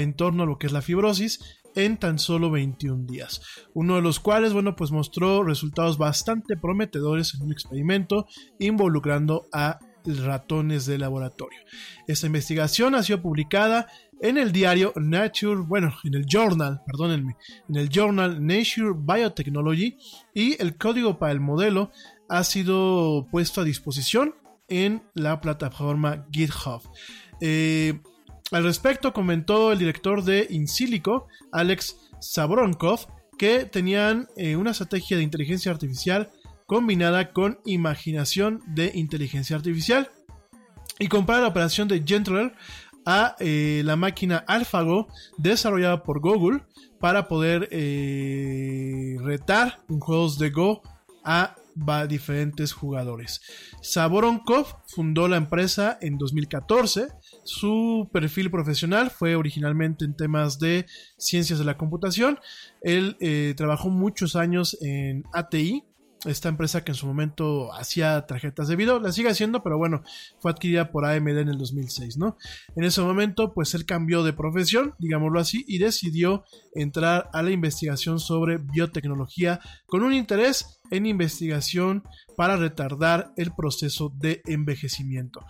[0.00, 3.42] en torno a lo que es la fibrosis en tan solo 21 días.
[3.74, 8.26] Uno de los cuales, bueno, pues mostró resultados bastante prometedores en un experimento
[8.58, 11.58] involucrando a ratones de laboratorio.
[12.06, 13.86] Esta investigación ha sido publicada
[14.20, 17.36] en el diario Nature, bueno, en el journal, perdónenme,
[17.68, 19.96] en el journal Nature Biotechnology
[20.34, 21.90] y el código para el modelo
[22.28, 24.34] ha sido puesto a disposición
[24.68, 26.82] en la plataforma GitHub.
[27.40, 28.00] Eh,
[28.54, 35.24] al respecto comentó el director de Insilico, Alex Sabronkov, que tenían eh, una estrategia de
[35.24, 36.30] inteligencia artificial
[36.66, 40.08] combinada con imaginación de inteligencia artificial
[41.00, 42.54] y comprar la operación de Gentler
[43.04, 46.62] a eh, la máquina AlphaGo desarrollada por Google
[47.00, 50.80] para poder eh, retar en juegos de Go
[51.24, 51.56] a
[52.08, 53.40] diferentes jugadores.
[53.82, 57.08] Saboronkov fundó la empresa en 2014.
[57.44, 60.86] Su perfil profesional fue originalmente en temas de
[61.18, 62.38] ciencias de la computación.
[62.80, 65.84] Él eh, trabajó muchos años en ATI,
[66.24, 70.02] esta empresa que en su momento hacía tarjetas de video, la sigue haciendo, pero bueno,
[70.40, 72.36] fue adquirida por AMD en el 2006, ¿no?
[72.76, 76.44] En ese momento, pues él cambió de profesión, digámoslo así, y decidió
[76.74, 82.04] entrar a la investigación sobre biotecnología con un interés en investigación
[82.36, 85.40] para retardar el proceso de envejecimiento.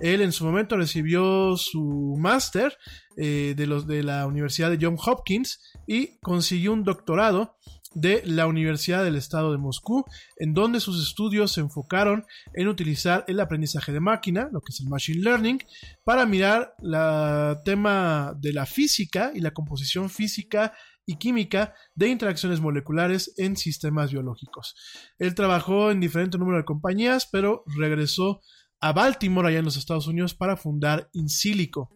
[0.00, 2.76] Él en su momento recibió su máster
[3.16, 7.56] eh, de, los, de la Universidad de Johns Hopkins y consiguió un doctorado
[7.94, 10.04] de la Universidad del Estado de Moscú,
[10.36, 14.80] en donde sus estudios se enfocaron en utilizar el aprendizaje de máquina, lo que es
[14.80, 15.58] el machine learning,
[16.04, 20.72] para mirar el tema de la física y la composición física
[21.06, 24.74] y química de interacciones moleculares en sistemas biológicos.
[25.18, 28.40] Él trabajó en diferente número de compañías, pero regresó
[28.80, 31.90] a Baltimore, allá en los Estados Unidos, para fundar Insilico.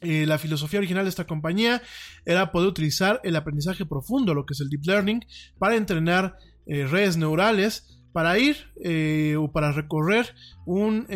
[0.00, 1.82] Eh, la filosofía original de esta compañía
[2.24, 5.24] era poder utilizar el aprendizaje profundo, lo que es el deep learning,
[5.58, 6.36] para entrenar
[6.66, 10.34] eh, redes neurales para ir eh, o para recorrer
[10.64, 11.06] un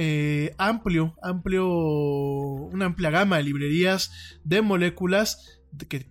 [0.58, 6.04] amplio, amplio, una amplia gama de librerías de moléculas que,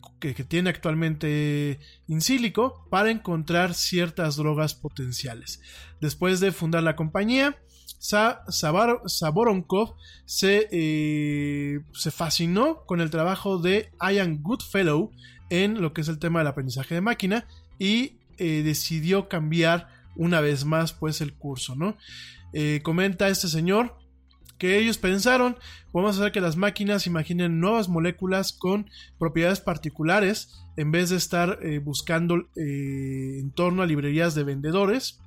[0.45, 5.61] tiene actualmente Insilico para encontrar ciertas drogas potenciales.
[6.01, 7.57] Después de fundar la compañía,
[7.99, 9.95] Saboronkov
[10.25, 15.11] se, eh, se fascinó con el trabajo de Ian Goodfellow
[15.49, 17.45] en lo que es el tema del aprendizaje de máquina
[17.77, 21.97] y eh, decidió cambiar una vez más pues el curso, ¿no?
[22.53, 23.97] Eh, comenta este señor
[24.57, 25.57] que ellos pensaron,
[25.91, 31.59] podemos hacer que las máquinas imaginen nuevas moléculas con propiedades particulares en vez de estar
[31.81, 35.21] buscando en torno a librerías de vendedores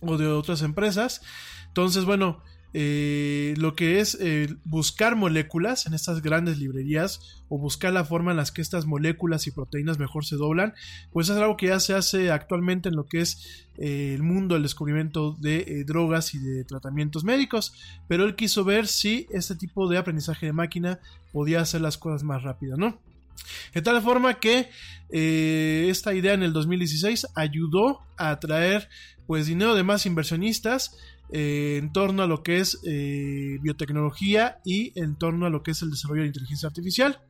[0.00, 1.22] o de otras empresas.
[1.68, 2.42] Entonces, bueno,
[2.74, 8.32] eh, lo que es eh, buscar moléculas en estas grandes librerías o buscar la forma
[8.32, 10.74] en las que estas moléculas y proteínas mejor se doblan,
[11.10, 14.54] pues es algo que ya se hace actualmente en lo que es eh, el mundo
[14.54, 17.72] del descubrimiento de drogas y de tratamientos médicos,
[18.06, 21.00] pero él quiso ver si este tipo de aprendizaje de máquina
[21.32, 23.00] podía hacer las cosas más rápido, ¿no?
[23.72, 24.68] De tal forma que
[25.10, 28.88] esta idea en el 2016 ayudó a atraer
[29.28, 30.96] pues dinero de más inversionistas
[31.30, 35.72] eh, en torno a lo que es eh, biotecnología y en torno a lo que
[35.72, 37.20] es el desarrollo de inteligencia artificial.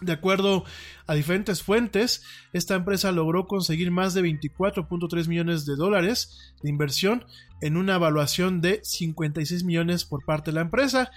[0.00, 0.64] De acuerdo
[1.06, 7.24] a diferentes fuentes, esta empresa logró conseguir más de 24.3 millones de dólares de inversión
[7.60, 11.12] en una evaluación de 56 millones por parte de la empresa,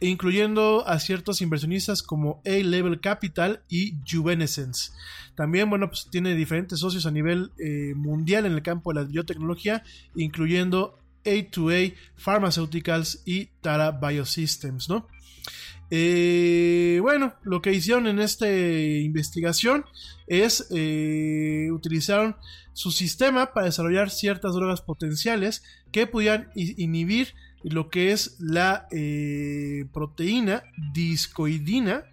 [0.00, 4.92] incluyendo a ciertos inversionistas como A-Level Capital y Juvenescence.
[5.34, 9.06] También, bueno, pues tiene diferentes socios a nivel eh, mundial en el campo de la
[9.06, 9.82] biotecnología,
[10.14, 15.08] incluyendo A2A Pharmaceuticals y Tara Biosystems, ¿no?
[15.90, 19.84] Eh, bueno, lo que hicieron en esta investigación
[20.26, 22.36] es eh, utilizaron
[22.72, 25.62] su sistema para desarrollar ciertas drogas potenciales
[25.92, 28.88] que pudieran inhibir lo que es la
[29.92, 30.62] proteína
[30.92, 32.04] discoidina.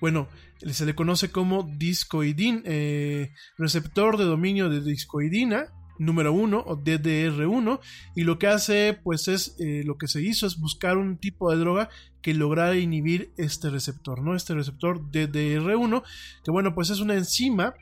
[0.00, 0.28] Bueno,
[0.72, 5.66] se le conoce como discoidin, eh, receptor de dominio de discoidina
[5.98, 7.80] número 1 o DDR1
[8.14, 11.50] y lo que hace pues es eh, lo que se hizo es buscar un tipo
[11.50, 11.88] de droga
[12.22, 14.34] que lograra inhibir este receptor, ¿no?
[14.34, 16.02] Este receptor DDR1
[16.44, 17.74] que bueno pues es una enzima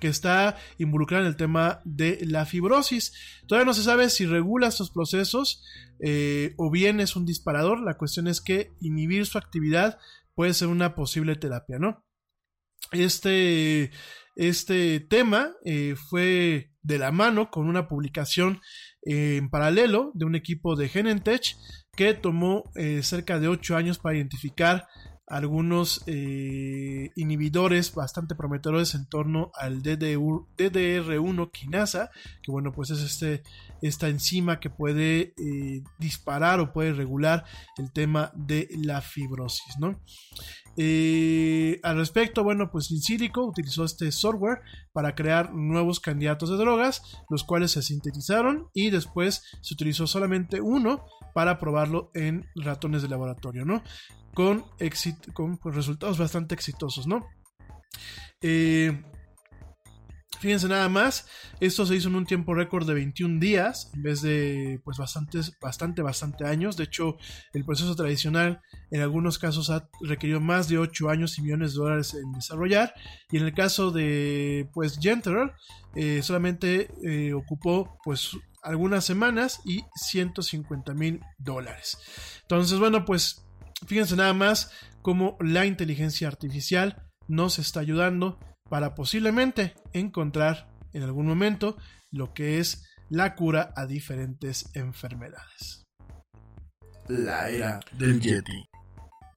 [0.00, 3.12] que está involucrada en el tema de la fibrosis.
[3.46, 5.62] Todavía no se sabe si regula estos procesos
[6.00, 7.80] eh, o bien es un disparador.
[7.80, 9.98] La cuestión es que inhibir su actividad
[10.34, 12.02] puede ser una posible terapia, ¿no?
[12.92, 13.90] Este,
[14.40, 18.58] este tema eh, fue de la mano con una publicación
[19.02, 21.58] en paralelo de un equipo de Genentech
[21.94, 24.86] que tomó eh, cerca de 8 años para identificar
[25.26, 32.10] algunos eh, inhibidores bastante prometedores en torno al DDR1 quinasa,
[32.42, 33.42] que bueno, pues es este,
[33.82, 35.34] esta enzima que puede
[35.98, 37.44] disparar o puede regular
[37.76, 40.00] el tema de la fibrosis, ¿no?
[40.82, 44.62] Eh, al respecto, bueno, pues Insílico utilizó este software
[44.94, 50.62] para crear nuevos candidatos de drogas, los cuales se sintetizaron y después se utilizó solamente
[50.62, 51.04] uno
[51.34, 53.82] para probarlo en ratones de laboratorio, ¿no?
[54.32, 54.64] Con,
[55.34, 57.26] con pues, resultados bastante exitosos, ¿no?
[58.40, 59.02] Eh,
[60.40, 61.26] Fíjense nada más,
[61.60, 65.52] esto se hizo en un tiempo récord de 21 días, en vez de pues bastantes,
[65.60, 66.78] bastante, bastante años.
[66.78, 67.18] De hecho,
[67.52, 71.80] el proceso tradicional en algunos casos ha requerido más de 8 años y millones de
[71.80, 72.94] dólares en desarrollar.
[73.30, 75.52] Y en el caso de pues Genteral,
[75.94, 78.30] eh, solamente eh, ocupó pues
[78.62, 81.98] algunas semanas y 150 mil dólares.
[82.40, 83.44] Entonces, bueno, pues
[83.86, 84.72] fíjense nada más
[85.02, 88.38] cómo la inteligencia artificial nos está ayudando
[88.70, 91.76] para posiblemente encontrar en algún momento
[92.10, 95.86] lo que es la cura a diferentes enfermedades.
[97.08, 98.70] La era del Yeti.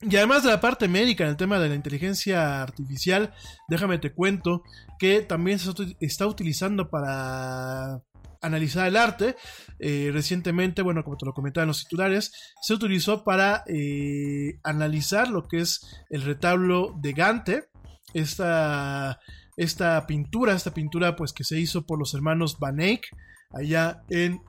[0.01, 3.33] Y además de la parte médica, en el tema de la inteligencia artificial,
[3.67, 4.63] déjame te cuento
[4.99, 5.71] que también se
[6.01, 8.01] está utilizando para
[8.41, 9.35] analizar el arte.
[9.79, 12.31] Eh, recientemente, bueno, como te lo comentaba en los titulares,
[12.61, 17.69] se utilizó para eh, analizar lo que es el retablo de Gante,
[18.13, 19.19] esta,
[19.57, 23.07] esta pintura, esta pintura pues que se hizo por los hermanos Van Eyck
[23.53, 24.41] allá en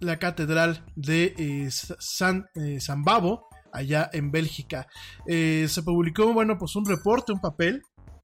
[0.00, 4.86] la catedral de eh, San, eh, San, Babo, allá en Bélgica.
[5.26, 7.82] Eh, se publicó, bueno, pues un reporte, un papel,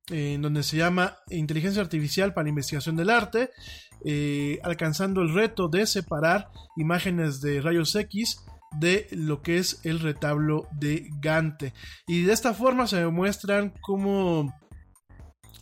[0.08, 3.50] en donde se llama Inteligencia Artificial para la Investigación del Arte,
[4.62, 8.44] alcanzando el reto de separar imágenes de rayos X
[8.78, 11.74] de lo que es el retablo de Gante.
[12.06, 14.54] Y de esta forma se demuestran cómo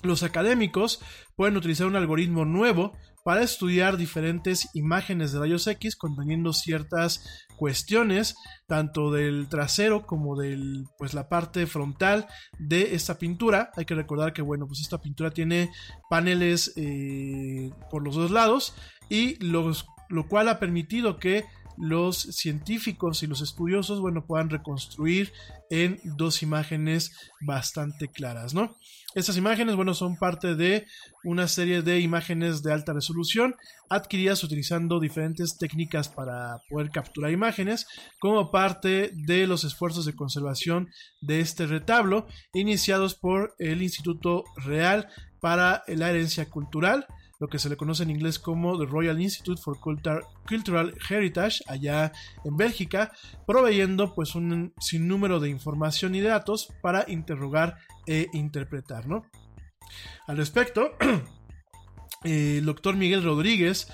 [0.05, 1.01] los académicos
[1.37, 2.93] pueden utilizar un algoritmo nuevo
[3.25, 8.37] para estudiar diferentes imágenes de rayos X conteniendo ciertas cuestiones
[8.67, 12.27] tanto del trasero como de pues la parte frontal
[12.59, 13.71] de esta pintura.
[13.77, 15.71] Hay que recordar que bueno pues esta pintura tiene
[16.11, 18.75] paneles eh, por los dos lados
[19.09, 21.45] y lo cual ha permitido que
[21.77, 25.33] los científicos y los estudiosos, bueno, puedan reconstruir
[25.71, 28.77] en dos imágenes bastante claras, ¿no?
[29.15, 30.87] Estas imágenes, bueno, son parte de
[31.25, 33.55] una serie de imágenes de alta resolución
[33.89, 37.87] adquiridas utilizando diferentes técnicas para poder capturar imágenes
[38.19, 40.89] como parte de los esfuerzos de conservación
[41.21, 45.09] de este retablo iniciados por el Instituto Real
[45.41, 47.07] para la Herencia Cultural
[47.45, 52.11] lo que se le conoce en inglés como The Royal Institute for Cultural Heritage allá
[52.43, 53.13] en Bélgica,
[53.47, 57.77] proveyendo pues un sinnúmero de información y datos para interrogar
[58.07, 59.27] e interpretar, ¿no?
[60.27, 60.93] Al respecto,
[62.25, 63.89] el doctor Miguel Rodríguez,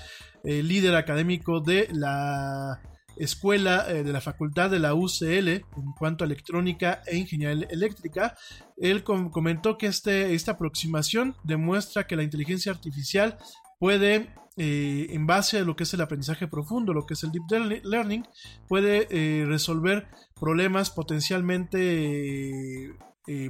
[0.45, 2.81] líder académico de la
[3.17, 8.35] escuela eh, de la facultad de la UCL en cuanto a electrónica e ingeniería eléctrica,
[8.77, 13.37] él comentó que este, esta aproximación demuestra que la inteligencia artificial
[13.79, 17.31] puede, eh, en base a lo que es el aprendizaje profundo, lo que es el
[17.31, 17.43] deep
[17.83, 18.25] learning,
[18.67, 20.07] puede eh, resolver
[20.39, 22.93] problemas potencialmente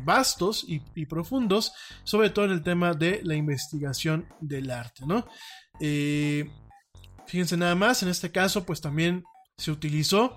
[0.04, 5.26] vastos y, y, profundos, sobre todo en el tema de la investigación del arte, ¿no?
[7.26, 9.24] fíjense nada más, en este caso, pues también
[9.62, 10.36] se utilizó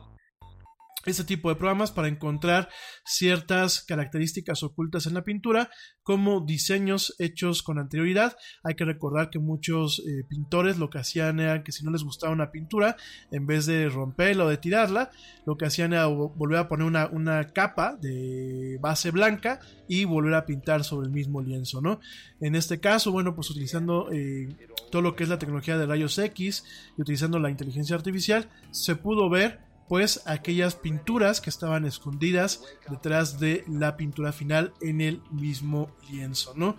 [1.10, 2.68] este tipo de programas para encontrar
[3.04, 5.70] ciertas características ocultas en la pintura,
[6.02, 8.36] como diseños hechos con anterioridad.
[8.62, 12.04] Hay que recordar que muchos eh, pintores lo que hacían era que si no les
[12.04, 12.96] gustaba una pintura,
[13.30, 15.10] en vez de romperla o de tirarla,
[15.46, 20.46] lo que hacían era volver a poner una, capa de base blanca y volver a
[20.46, 22.00] pintar sobre el mismo lienzo, ¿no?
[22.40, 24.48] En este caso, bueno, pues utilizando eh,
[24.90, 26.64] todo lo que es la tecnología de rayos X
[26.96, 29.60] y utilizando la inteligencia artificial, se pudo ver
[30.26, 36.76] aquellas pinturas que estaban escondidas detrás de la pintura final en el mismo lienzo, ¿no?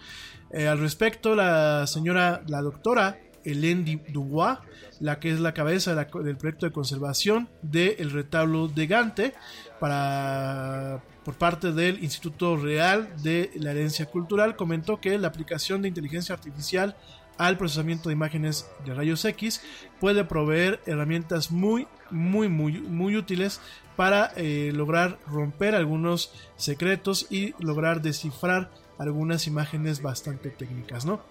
[0.52, 4.58] Eh, al respecto, la señora, la doctora Hélène Dubois,
[5.00, 9.34] la que es la cabeza del proyecto de conservación del retablo de Gante,
[9.80, 15.90] para, por parte del Instituto Real de la Herencia Cultural, comentó que la aplicación de
[15.90, 16.96] inteligencia artificial
[17.38, 19.62] al procesamiento de imágenes de rayos X
[20.00, 23.60] puede proveer herramientas muy muy muy muy útiles
[23.96, 31.22] para eh, lograr romper algunos secretos y lograr descifrar algunas imágenes bastante técnicas no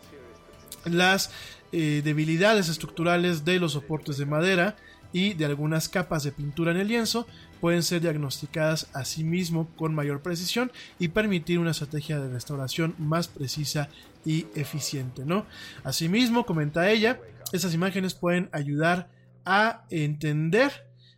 [0.84, 1.30] las
[1.72, 4.76] eh, debilidades estructurales de los soportes de madera
[5.12, 7.26] y de algunas capas de pintura en el lienzo
[7.60, 12.94] pueden ser diagnosticadas a sí mismo con mayor precisión y permitir una estrategia de restauración
[12.98, 13.88] más precisa
[14.24, 15.46] y eficiente, ¿no?
[15.82, 17.20] Asimismo, comenta ella,
[17.52, 19.10] esas imágenes pueden ayudar
[19.44, 20.72] a entender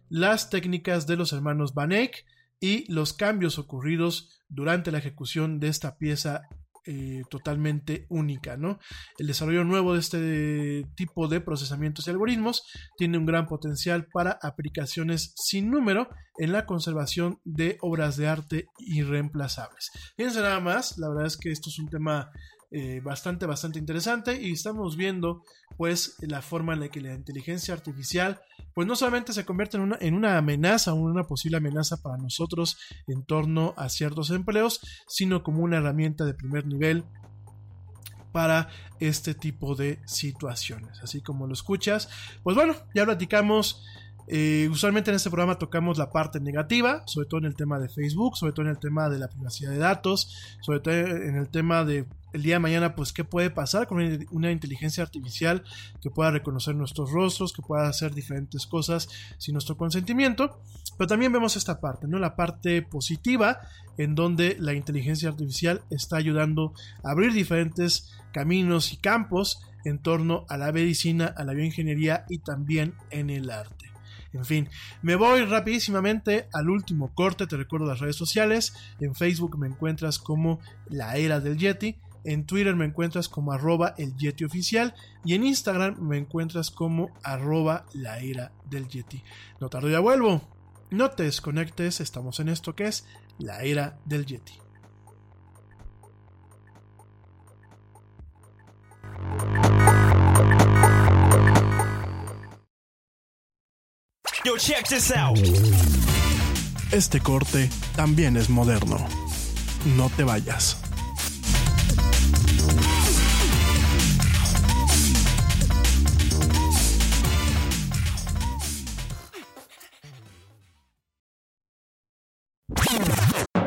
[0.08, 2.24] las técnicas de los hermanos Van Eyck
[2.60, 6.42] y los cambios ocurridos durante la ejecución de esta pieza
[6.88, 8.78] eh, totalmente única, ¿no?
[9.18, 12.62] El desarrollo nuevo de este tipo de procesamientos y algoritmos
[12.96, 18.68] tiene un gran potencial para aplicaciones sin número en la conservación de obras de arte
[18.78, 19.90] irreemplazables.
[20.16, 22.30] Fíjense nada más, la verdad es que esto es un tema
[22.70, 25.44] eh, bastante, bastante interesante y estamos viendo
[25.76, 28.40] pues la forma en la que la inteligencia artificial
[28.74, 32.76] pues no solamente se convierte en una, en una amenaza una posible amenaza para nosotros
[33.06, 37.04] en torno a ciertos empleos, sino como una herramienta de primer nivel
[38.32, 38.68] para
[39.00, 41.00] este tipo de situaciones.
[41.02, 42.08] Así como lo escuchas,
[42.42, 43.82] pues bueno, ya platicamos
[44.28, 47.88] eh, usualmente en este programa tocamos la parte negativa, sobre todo en el tema de
[47.88, 51.48] Facebook, sobre todo en el tema de la privacidad de datos, sobre todo en el
[51.48, 52.06] tema de
[52.36, 53.98] el día de mañana, pues qué puede pasar con
[54.30, 55.64] una inteligencia artificial
[56.02, 59.08] que pueda reconocer nuestros rostros, que pueda hacer diferentes cosas
[59.38, 60.60] sin nuestro consentimiento.
[60.98, 62.18] Pero también vemos esta parte, ¿no?
[62.18, 63.60] La parte positiva,
[63.96, 70.44] en donde la inteligencia artificial está ayudando a abrir diferentes caminos y campos en torno
[70.48, 73.86] a la medicina, a la bioingeniería y también en el arte.
[74.34, 74.68] En fin,
[75.00, 80.18] me voy rapidísimamente al último corte, te recuerdo las redes sociales, en Facebook me encuentras
[80.18, 80.60] como
[80.90, 85.44] la era del Yeti, en Twitter me encuentras como arroba el Yeti oficial y en
[85.44, 89.22] Instagram me encuentras como arroba la era del Yeti.
[89.60, 90.42] No tardo ya vuelvo.
[90.90, 93.06] No te desconectes, estamos en esto que es
[93.38, 94.52] la era del Yeti.
[104.44, 105.38] Yo, check this out.
[106.92, 108.98] Este corte también es moderno.
[109.96, 110.85] No te vayas.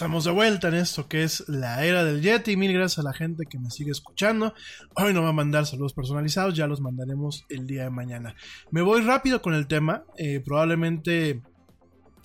[0.00, 2.56] Estamos de vuelta en esto que es la era del Yeti.
[2.56, 4.54] Mil gracias a la gente que me sigue escuchando.
[4.94, 8.34] Hoy no va a mandar saludos personalizados, ya los mandaremos el día de mañana.
[8.70, 10.04] Me voy rápido con el tema.
[10.16, 11.42] Eh, probablemente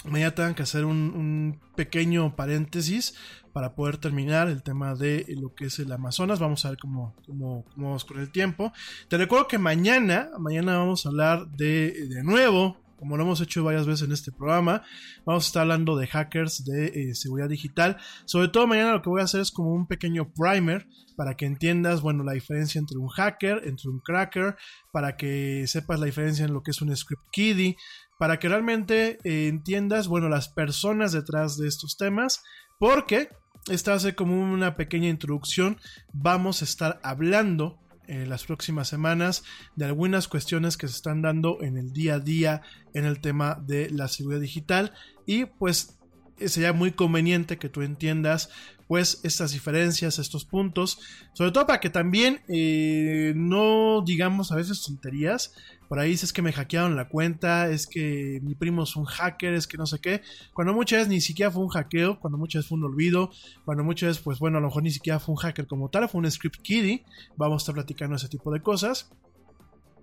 [0.05, 3.15] mañana tengan que hacer un, pequeño paréntesis
[3.51, 6.39] para poder terminar el tema de lo que es el Amazonas.
[6.39, 8.71] Vamos a ver cómo, cómo, cómo vamos con el tiempo.
[9.09, 13.63] Te recuerdo que mañana, mañana vamos a hablar de, de nuevo como lo hemos hecho
[13.63, 14.83] varias veces en este programa,
[15.25, 17.97] vamos a estar hablando de hackers, de eh, seguridad digital.
[18.25, 21.45] Sobre todo mañana lo que voy a hacer es como un pequeño primer para que
[21.45, 24.55] entiendas, bueno, la diferencia entre un hacker, entre un cracker,
[24.91, 27.77] para que sepas la diferencia en lo que es un script kiddie,
[28.19, 32.43] para que realmente eh, entiendas, bueno, las personas detrás de estos temas,
[32.79, 33.29] porque
[33.67, 35.77] esta hace como una pequeña introducción.
[36.13, 39.43] Vamos a estar hablando en las próximas semanas
[39.75, 42.61] de algunas cuestiones que se están dando en el día a día
[42.93, 44.93] en el tema de la seguridad digital.
[45.25, 45.97] Y pues
[46.37, 48.49] sería muy conveniente que tú entiendas
[48.87, 50.99] pues estas diferencias, estos puntos,
[51.33, 55.55] sobre todo para que también eh, no digamos a veces tonterías,
[55.87, 59.53] por ahí dices que me hackearon la cuenta, es que mi primo es un hacker,
[59.53, 60.21] es que no sé qué,
[60.53, 63.31] cuando muchas veces ni siquiera fue un hackeo, cuando muchas veces fue un olvido,
[63.65, 66.09] cuando muchas veces pues bueno a lo mejor ni siquiera fue un hacker como tal,
[66.09, 67.05] fue un script kiddie,
[67.35, 69.09] vamos a estar platicando ese tipo de cosas.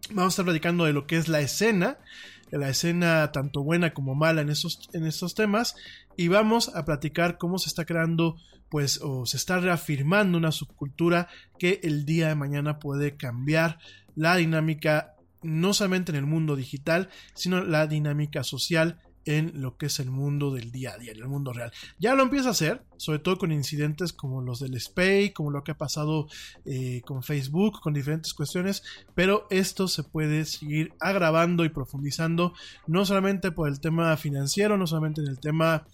[0.09, 1.99] Vamos a estar platicando de lo que es la escena,
[2.51, 5.76] la escena tanto buena como mala en en estos temas.
[6.16, 8.37] Y vamos a platicar cómo se está creando
[8.68, 11.28] pues o se está reafirmando una subcultura
[11.59, 13.78] que el día de mañana puede cambiar
[14.14, 15.12] la dinámica
[15.43, 20.11] no solamente en el mundo digital sino la dinámica social en lo que es el
[20.11, 21.72] mundo del día a día, en el mundo real.
[21.99, 25.62] Ya lo empieza a hacer, sobre todo con incidentes como los del SPAY, como lo
[25.62, 26.26] que ha pasado
[26.64, 28.82] eh, con Facebook, con diferentes cuestiones,
[29.14, 32.55] pero esto se puede seguir agravando y profundizando,
[32.86, 35.86] no solamente por el tema financiero, no solamente en el tema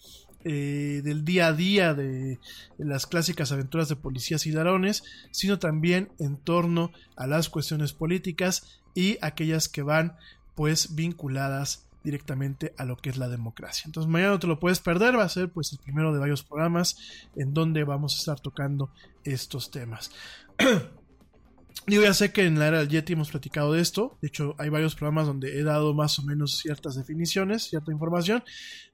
[0.45, 2.39] eh, del día a día de
[2.79, 8.81] las clásicas aventuras de policías y ladrones, sino también en torno a las cuestiones políticas
[8.95, 10.17] y aquellas que van
[10.55, 13.85] pues vinculadas directamente a lo que es la democracia.
[13.87, 16.43] Entonces mañana no te lo puedes perder, va a ser pues el primero de varios
[16.43, 16.97] programas
[17.37, 18.91] en donde vamos a estar tocando
[19.25, 20.11] estos temas.
[21.89, 24.19] Yo ya sé que en la era del Yeti hemos platicado de esto.
[24.21, 28.45] De hecho, hay varios programas donde he dado más o menos ciertas definiciones, cierta información.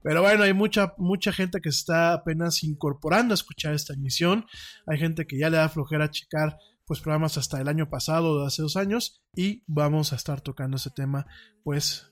[0.01, 4.45] Pero bueno, hay mucha, mucha gente que se está apenas incorporando a escuchar esta emisión.
[4.87, 8.47] Hay gente que ya le da flojera checar pues programas hasta el año pasado de
[8.47, 9.21] hace dos años.
[9.35, 11.27] Y vamos a estar tocando ese tema
[11.63, 12.11] pues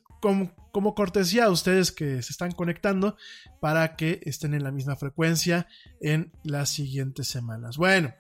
[0.72, 3.18] como, cortesía a ustedes que se están conectando
[3.60, 5.68] para que estén en la misma frecuencia
[6.00, 7.78] en las siguientes semanas.
[7.78, 8.14] Bueno,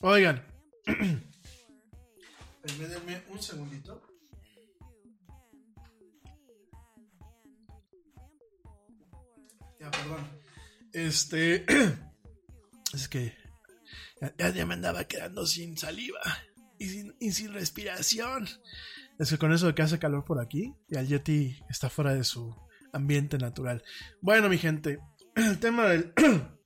[0.00, 0.46] oigan,
[2.78, 4.02] denme un segundito.
[9.78, 10.28] Ya, perdón.
[10.92, 11.64] Este.
[12.92, 13.34] Es que.
[14.36, 16.20] Ya, me andaba quedando sin saliva.
[16.78, 18.48] Y sin, y sin respiración.
[19.18, 22.14] Es que con eso de que hace calor por aquí, y el Yeti está fuera
[22.14, 22.56] de su
[22.92, 23.82] ambiente natural.
[24.20, 24.98] Bueno, mi gente,
[25.34, 26.12] el tema del.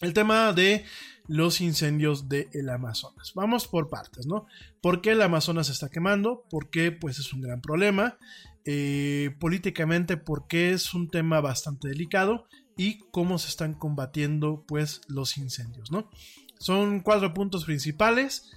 [0.00, 0.84] el tema de
[1.26, 3.32] los incendios del Amazonas.
[3.34, 4.46] Vamos por partes, ¿no?
[4.80, 6.44] ¿Por qué el Amazonas se está quemando?
[6.50, 6.92] ¿Por qué?
[6.92, 8.18] Pues es un gran problema.
[8.66, 12.46] Eh, políticamente, porque es un tema bastante delicado.
[12.76, 16.10] Y cómo se están combatiendo, pues, los incendios, ¿no?
[16.58, 18.50] Son cuatro puntos principales.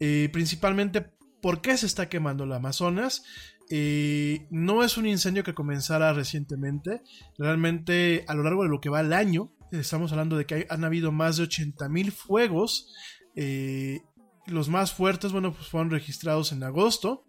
[0.00, 1.14] Eh, principalmente
[1.44, 3.22] ¿Por qué se está quemando el Amazonas?
[3.68, 7.02] Eh, no es un incendio que comenzara recientemente.
[7.36, 10.84] Realmente a lo largo de lo que va el año, estamos hablando de que han
[10.84, 12.92] habido más de 80.000 fuegos.
[13.36, 14.00] Eh,
[14.46, 17.24] los más fuertes, bueno, pues fueron registrados en agosto.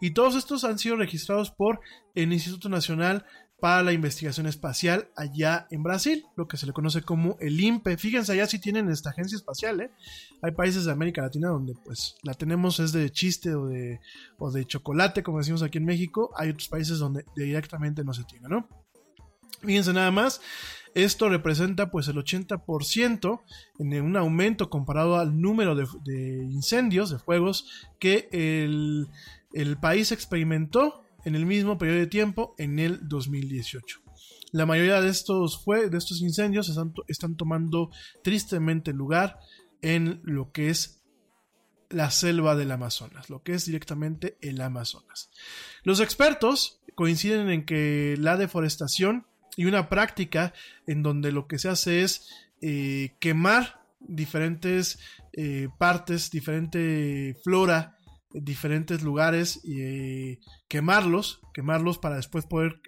[0.00, 1.80] Y todos estos han sido registrados por
[2.14, 3.24] el Instituto Nacional
[3.60, 7.96] para la investigación espacial allá en Brasil, lo que se le conoce como el INPE.
[7.96, 9.90] Fíjense allá si tienen esta agencia espacial, ¿eh?
[10.42, 14.00] Hay países de América Latina donde pues la tenemos es de chiste o de,
[14.38, 16.32] o de chocolate, como decimos aquí en México.
[16.36, 18.68] Hay otros países donde directamente no se tiene, ¿no?
[19.62, 20.40] Fíjense nada más,
[20.96, 23.42] esto representa pues el 80%
[23.78, 27.68] en un aumento comparado al número de, incendios, de fuegos
[27.98, 29.08] que el,
[29.52, 34.00] el país experimentó en el mismo periodo de tiempo en el 2018.
[34.52, 37.90] La mayoría de estos, fue, de estos incendios están, están tomando
[38.24, 39.38] tristemente lugar
[39.82, 41.02] en lo que es
[41.90, 45.30] la selva del Amazonas, lo que es directamente el Amazonas.
[45.82, 49.26] Los expertos coinciden en que la deforestación
[49.56, 50.52] y una práctica
[50.86, 52.28] en donde lo que se hace es
[52.60, 55.00] eh, quemar diferentes
[55.32, 57.94] eh, partes, diferente flora
[58.38, 62.82] diferentes lugares y eh, quemarlos, quemarlos para después poder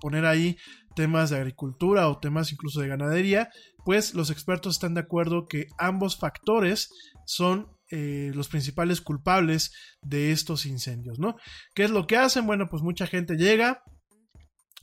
[0.00, 0.56] poner ahí
[0.94, 3.50] temas de agricultura o temas incluso de ganadería,
[3.84, 6.94] pues los expertos están de acuerdo que ambos factores
[7.26, 11.36] son los principales culpables de estos incendios, ¿no?
[11.74, 12.46] ¿Qué es lo que hacen?
[12.46, 13.82] Bueno, pues mucha gente llega,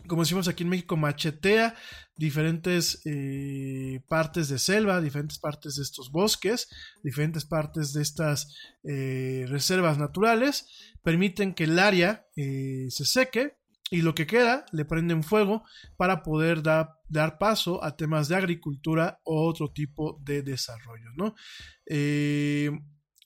[0.08, 1.76] como decimos aquí en México, machetea
[2.16, 6.70] diferentes eh, partes de selva, diferentes partes de estos bosques,
[7.04, 10.68] diferentes partes de estas eh, reservas naturales,
[11.04, 13.58] permiten que el área eh, se seque
[13.89, 15.64] y lo que queda le prenden fuego
[15.98, 21.36] para poder dar paso a temas de agricultura o otro tipo de desarrollo, ¿no?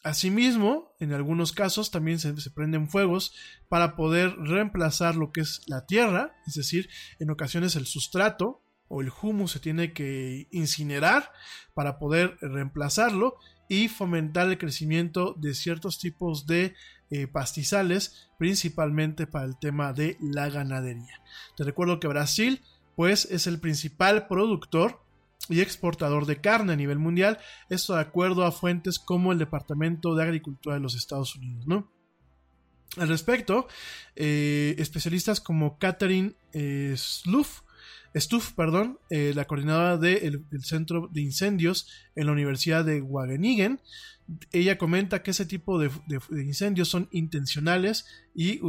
[0.08, 3.34] Asimismo, en algunos casos también se, prenden fuegos
[3.68, 6.90] para poder reemplazar lo que es la tierra, es decir,
[7.20, 11.34] en ocasiones el sustrato o el humus se tiene que incinerar
[11.74, 13.36] para poder reemplazarlo
[13.68, 16.74] y fomentar el crecimiento de ciertos tipos de
[17.10, 21.22] eh, pastizales, principalmente para el tema de la ganadería.
[21.58, 22.64] Te recuerdo que Brasil,
[22.96, 25.02] pues, es el principal productor
[25.50, 27.40] y exportador de carne a nivel mundial,
[27.70, 31.92] esto de acuerdo a fuentes como el Departamento de Agricultura de los Estados Unidos, ¿no?
[32.98, 33.68] Al respecto,
[34.16, 37.62] eh, especialistas como Catherine eh, Sluff,
[38.16, 43.80] Stuff, perdón, eh, la coordinadora del Centro de Incendios en la Universidad de Wageningen,
[44.52, 45.90] ella comenta que ese tipo de,
[46.32, 48.60] incendios son intencionales y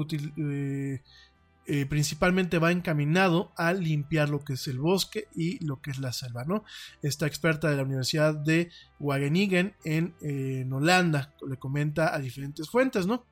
[1.89, 6.13] principalmente va encaminado a limpiar lo que es el bosque y lo que es la
[6.13, 6.65] selva, ¿no?
[7.03, 13.07] Esta experta de la Universidad de Wageningen en, en Holanda le comenta a diferentes fuentes,
[13.07, 13.27] ¿no?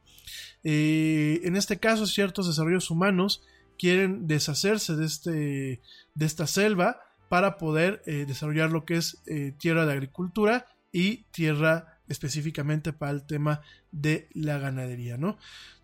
[0.65, 3.43] Eh, en este caso, ciertos desarrollos humanos
[3.79, 5.81] quieren deshacerse de, este,
[6.15, 11.25] de esta selva para poder eh, desarrollar lo que es eh, tierra de agricultura y
[11.31, 13.61] tierra específicamente para el tema
[13.93, 15.39] de la ganadería, ¿no?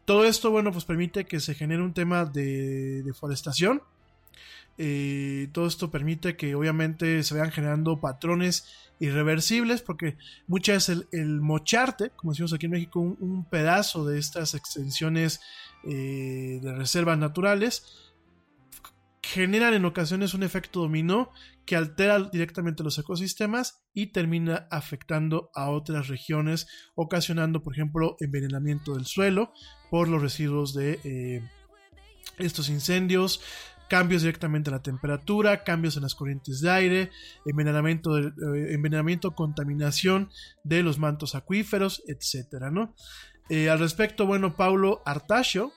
[0.05, 3.83] Todo esto, bueno, pues permite que se genere un tema de deforestación.
[5.53, 8.66] todo esto permite que obviamente se vayan generando patrones
[9.03, 10.16] irreversibles, porque
[10.47, 15.41] muchas veces el, mocharte, como decimos aquí en México, un, pedazo de estas extensiones
[15.85, 18.11] eh, de reservas naturales,
[19.23, 21.31] generan en ocasiones un efecto dominó
[21.64, 28.95] que altera directamente los ecosistemas y termina afectando a otras regiones, ocasionando, por ejemplo, envenenamiento
[28.95, 29.53] del suelo
[29.91, 31.49] por los residuos de eh,
[32.39, 33.41] estos incendios,
[33.89, 37.11] cambios directamente en la temperatura, cambios en las corrientes de aire,
[37.45, 38.33] envenenamiento, eh,
[38.70, 40.31] envenenamiento contaminación
[40.64, 42.95] de los mantos acuíferos, etcétera, ¿no?
[43.51, 45.73] Eh, al respecto, bueno, Paulo Artacho,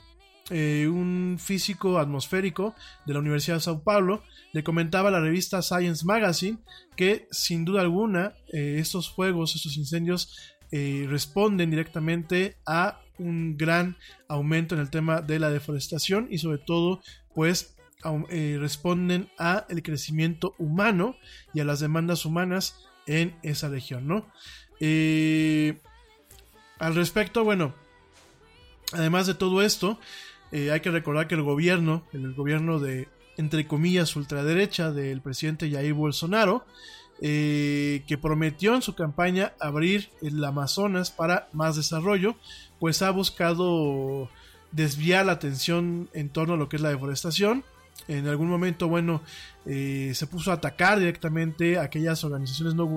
[0.50, 2.76] eh, un físico atmosférico
[3.06, 4.24] de la Universidad de Sao Paulo,
[4.54, 6.60] le comentaba a la revista Science Magazine
[6.96, 14.82] que sin duda alguna estos fuegos, estos incendios responden directamente a un gran aumento en
[14.82, 17.02] el tema de la deforestación y sobre todo
[17.34, 17.76] pues
[18.30, 21.18] eh, responden a el crecimiento humano
[21.56, 24.28] y a las demandas humanas en esa región, ¿no?
[24.80, 25.80] Eh,
[26.78, 27.74] al respecto, bueno,
[28.94, 30.00] además de todo esto,
[30.52, 35.70] eh, hay que recordar que el gobierno, el gobierno de, entre comillas, ultraderecha del presidente
[35.70, 36.66] Jair Bolsonaro,
[37.22, 42.36] que prometió en su campaña abrir el Amazonas para más desarrollo,
[42.78, 44.30] pues ha buscado
[44.74, 47.64] desviar la atención en torno a lo que es la deforestación
[48.08, 49.22] en algún momento, bueno,
[49.66, 52.88] eh, se puso a atacar directamente a aquellas organizaciones no,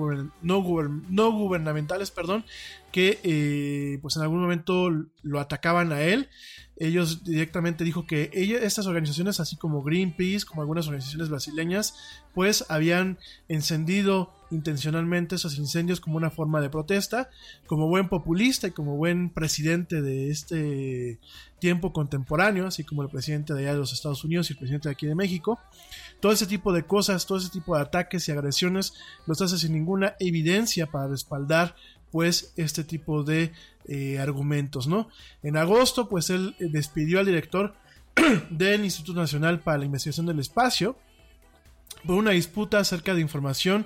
[0.41, 2.45] no, gubernamentales, perdón,
[2.91, 4.89] que eh, pues en algún momento
[5.23, 6.29] lo atacaban a él.
[6.77, 11.95] Ellos directamente dijo que estas organizaciones, así como Greenpeace, como algunas organizaciones brasileñas,
[12.33, 13.17] pues habían
[13.49, 17.29] encendido intencionalmente esos incendios como una forma de protesta.
[17.67, 21.19] Como buen populista y como buen presidente de este
[21.59, 24.89] tiempo contemporáneo, así como el presidente de allá de los Estados Unidos y el presidente
[24.89, 25.59] de aquí de México,
[26.19, 28.93] todo ese tipo de cosas, todo ese tipo de ataques y agresiones
[29.25, 31.75] los hace sin ninguna evidencia para respaldar
[32.11, 33.51] pues este tipo de
[33.87, 35.09] eh, argumentos, ¿no?
[35.43, 37.75] En agosto pues él eh, despidió al director
[38.49, 40.97] del Instituto Nacional para la Investigación del Espacio
[42.05, 43.85] por una disputa acerca de información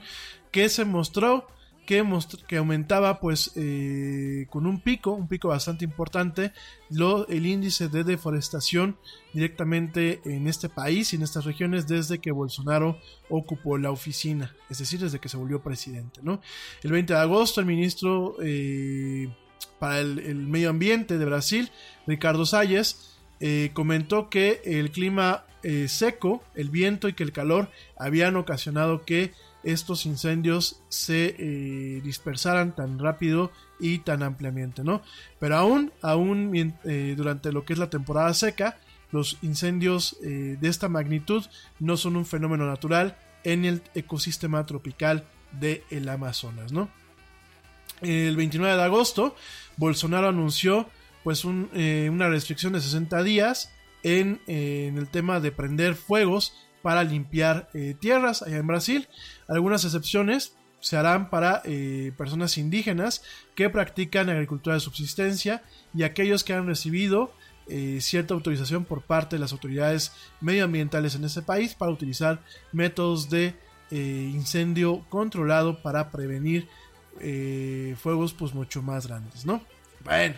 [0.53, 1.47] que se mostró
[1.87, 2.05] que,
[2.47, 6.53] que aumentaba pues eh, con un pico, un pico bastante importante,
[6.89, 8.95] lo, el índice de deforestación
[9.33, 12.99] directamente en este país y en estas regiones desde que Bolsonaro
[13.29, 16.21] ocupó la oficina, es decir, desde que se volvió presidente.
[16.23, 16.39] ¿no?
[16.83, 19.27] El 20 de agosto el ministro eh,
[19.79, 21.71] para el, medio ambiente de Brasil,
[22.05, 25.45] Ricardo Salles, eh, comentó que el clima
[25.87, 29.31] seco, el viento y que el calor habían ocasionado que
[29.63, 35.01] estos incendios se eh, dispersaran tan rápido y tan ampliamente, ¿no?
[35.39, 38.77] Pero aún, aún eh, durante lo que es la temporada seca,
[39.11, 41.45] los incendios eh, de esta magnitud
[41.79, 45.25] no son un fenómeno natural en el ecosistema tropical
[45.59, 46.89] del el Amazonas, ¿no?
[48.01, 49.35] El 29 de agosto,
[49.77, 50.89] Bolsonaro anunció
[51.23, 56.53] pues una restricción de 60 días en el tema de prender fuegos
[56.83, 59.07] para limpiar eh, tierras allá en Brasil.
[59.47, 63.23] Algunas excepciones se harán para eh, personas indígenas
[63.55, 65.63] que practican agricultura de subsistencia
[65.95, 67.33] y aquellos que han recibido
[67.67, 70.11] eh, cierta autorización por parte de las autoridades
[70.41, 73.55] medioambientales en ese país para utilizar métodos de
[73.91, 76.67] incendio controlado para prevenir
[77.95, 79.61] fuegos pues mucho más grandes, ¿no?
[80.03, 80.33] Bueno,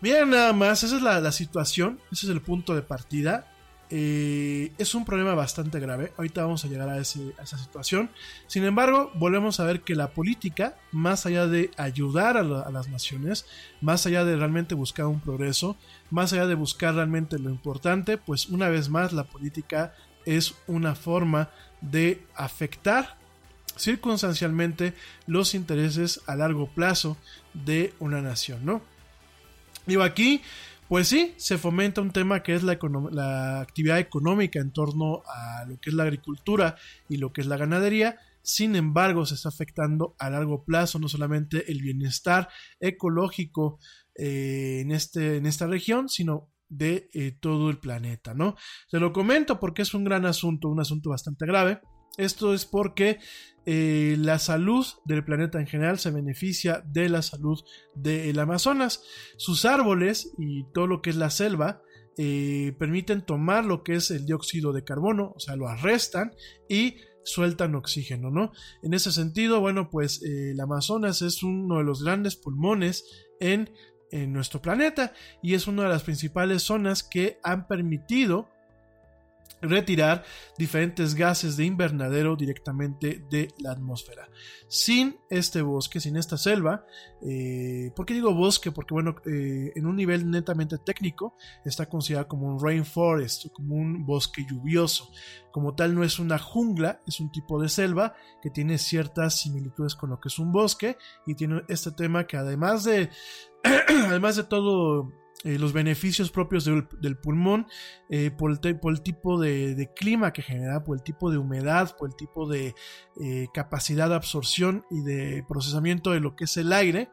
[0.00, 3.49] miren nada más, esa es la, la situación, ese es el punto de partida
[3.90, 6.12] es un problema bastante grave.
[6.16, 8.10] Ahorita vamos a llegar a, esa situación.
[8.46, 13.46] Sin embargo, volvemos a ver que la política, más allá de ayudar a, las naciones,
[13.80, 15.76] más allá de realmente buscar un progreso,
[16.10, 20.94] más allá de buscar realmente lo importante, pues una vez más la política es una
[20.94, 23.18] forma de afectar
[23.76, 24.94] circunstancialmente
[25.26, 27.16] los intereses a largo plazo
[27.54, 28.82] de una nación, ¿no?
[29.86, 30.42] Digo aquí,
[30.90, 35.78] pues sí, se fomenta un tema que es la, actividad económica en torno a lo
[35.78, 36.74] que es la agricultura
[37.08, 38.18] y lo que es la ganadería.
[38.42, 42.48] Sin embargo, se está afectando a largo plazo no solamente el bienestar
[42.80, 43.78] ecológico
[44.16, 48.56] eh, en, este, en esta región, sino de eh, todo el planeta, ¿no?
[48.88, 51.80] Se lo comento porque es un gran asunto, un asunto bastante grave.
[52.16, 53.18] Esto es porque
[53.66, 57.60] eh, la salud del planeta en general se beneficia de la salud
[57.94, 59.02] del Amazonas.
[59.36, 61.82] Sus árboles y todo lo que es la selva
[62.16, 66.34] eh, permiten tomar lo que es el dióxido de carbono, o sea, lo arrestan
[66.68, 68.52] y sueltan oxígeno, ¿no?
[68.82, 73.04] En ese sentido, bueno, pues eh, el Amazonas es uno de los grandes pulmones
[73.40, 73.70] en,
[74.10, 78.48] en nuestro planeta y es una de las principales zonas que han permitido
[79.62, 80.24] retirar
[80.56, 84.28] diferentes gases de invernadero directamente de la atmósfera.
[84.68, 86.84] Sin este bosque, sin esta selva,
[87.22, 88.72] eh, ¿por qué digo bosque?
[88.72, 91.34] Porque bueno, eh, en un nivel netamente técnico
[91.64, 95.10] está considerado como un rainforest, como un bosque lluvioso.
[95.52, 99.94] Como tal no es una jungla, es un tipo de selva que tiene ciertas similitudes
[99.94, 100.96] con lo que es un bosque
[101.26, 103.10] y tiene este tema que además de
[103.88, 105.12] además de todo
[105.42, 107.66] eh, los beneficios propios del, del pulmón
[108.10, 108.60] eh, por, el
[109.02, 112.74] tipo de, de, clima que genera, por el tipo de humedad, por el tipo de
[113.22, 117.10] eh, capacidad de absorción y de procesamiento de lo que es el aire,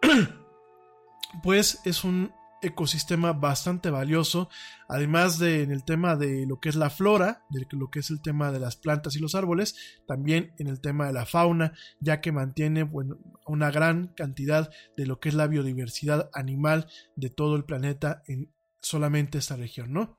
[1.42, 2.32] pues es un
[2.62, 4.48] ecosistema bastante valioso,
[4.88, 8.10] además de en el tema de lo que es la flora, de lo que es
[8.10, 9.76] el tema de las plantas y los árboles,
[10.06, 15.06] también en el tema de la fauna, ya que mantiene bueno, una gran cantidad de
[15.06, 20.18] lo que es la biodiversidad animal de todo el planeta en solamente esta región, ¿no?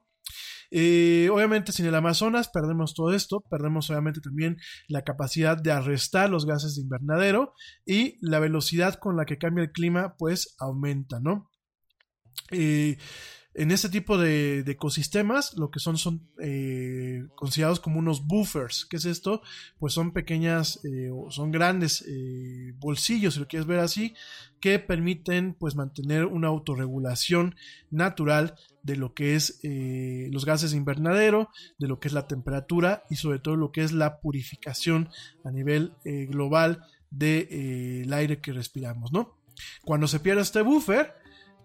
[0.69, 4.57] Eh, obviamente sin el Amazonas perdemos todo esto, perdemos obviamente también
[4.89, 7.53] la capacidad de arrestar los gases de invernadero
[7.85, 11.49] y la velocidad con la que cambia el clima pues aumenta, ¿no?
[13.57, 18.85] En este tipo de, ecosistemas, lo que son son eh, considerados como unos buffers.
[18.85, 19.41] ¿Qué es esto?
[19.79, 24.13] Pues son pequeñas eh, o son grandes eh, bolsillos, si lo quieres ver así,
[24.59, 27.55] que permiten pues mantener una autorregulación
[27.89, 33.05] natural de lo que es los gases de invernadero, de lo que es la temperatura
[33.09, 35.09] y sobre todo lo que es la purificación
[35.43, 35.93] a nivel
[36.29, 39.35] global del de, aire que respiramos, ¿no?
[39.83, 41.15] Cuando se pierde este buffer,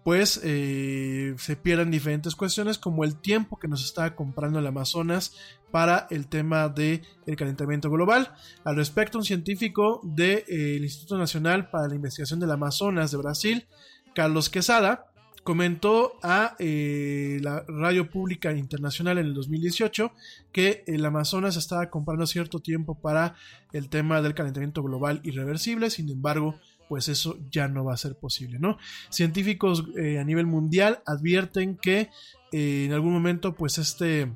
[0.03, 5.35] pues eh, se pierden diferentes cuestiones como el tiempo que nos está comprando el Amazonas
[5.71, 8.33] para el tema del el calentamiento global.
[8.63, 13.17] Al respecto, un científico del de, eh, Instituto Nacional para la Investigación del Amazonas de
[13.17, 13.67] Brasil,
[14.13, 15.05] Carlos Quesada,
[15.43, 20.11] comentó a eh, la radio pública internacional en el 2018
[20.51, 23.35] que el Amazonas estaba comprando cierto tiempo para
[23.73, 26.55] el tema del calentamiento global irreversible, sin embargo,
[26.93, 28.77] pues eso ya no va a ser posible, ¿no?
[29.09, 32.11] Científicos eh, a nivel mundial advierten que
[32.51, 34.31] eh, en algún momento, pues este,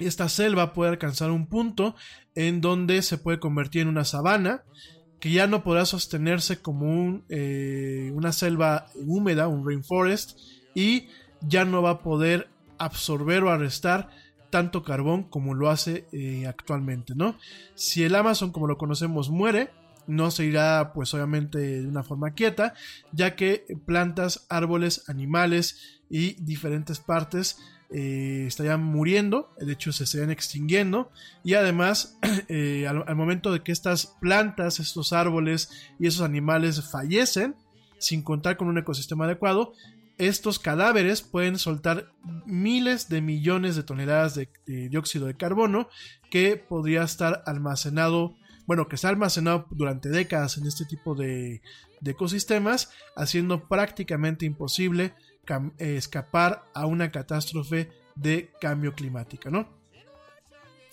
[0.00, 1.94] esta selva puede alcanzar un punto
[2.34, 4.64] en donde se puede convertir en una sabana
[5.20, 10.36] que ya no podrá sostenerse como un, eh, una selva húmeda, un rainforest,
[10.74, 11.06] y
[11.40, 12.48] ya no va a poder
[12.78, 14.10] absorber o arrestar
[14.50, 16.04] tanto carbón como lo hace
[16.48, 17.36] actualmente, ¿no?
[17.76, 19.70] Si el Amazon, como lo conocemos, muere,
[20.06, 22.74] no se irá pues obviamente de una forma quieta,
[23.12, 27.58] ya que plantas, árboles, animales y diferentes partes
[27.90, 31.10] eh, estarían muriendo, de hecho se estarían extinguiendo.
[31.44, 37.54] Y además eh, al, momento de que estas plantas, estos árboles y esos animales fallecen
[37.98, 39.72] sin contar con un ecosistema adecuado,
[40.18, 42.12] estos cadáveres pueden soltar
[42.46, 45.88] miles de millones de toneladas de dióxido de carbono
[46.30, 48.36] que podría estar almacenado
[48.66, 51.62] bueno, que está almacenado durante décadas en este tipo de,
[52.00, 55.14] de ecosistemas, haciendo prácticamente imposible
[55.78, 59.68] eh, escapar a una catástrofe de cambio climático, ¿no?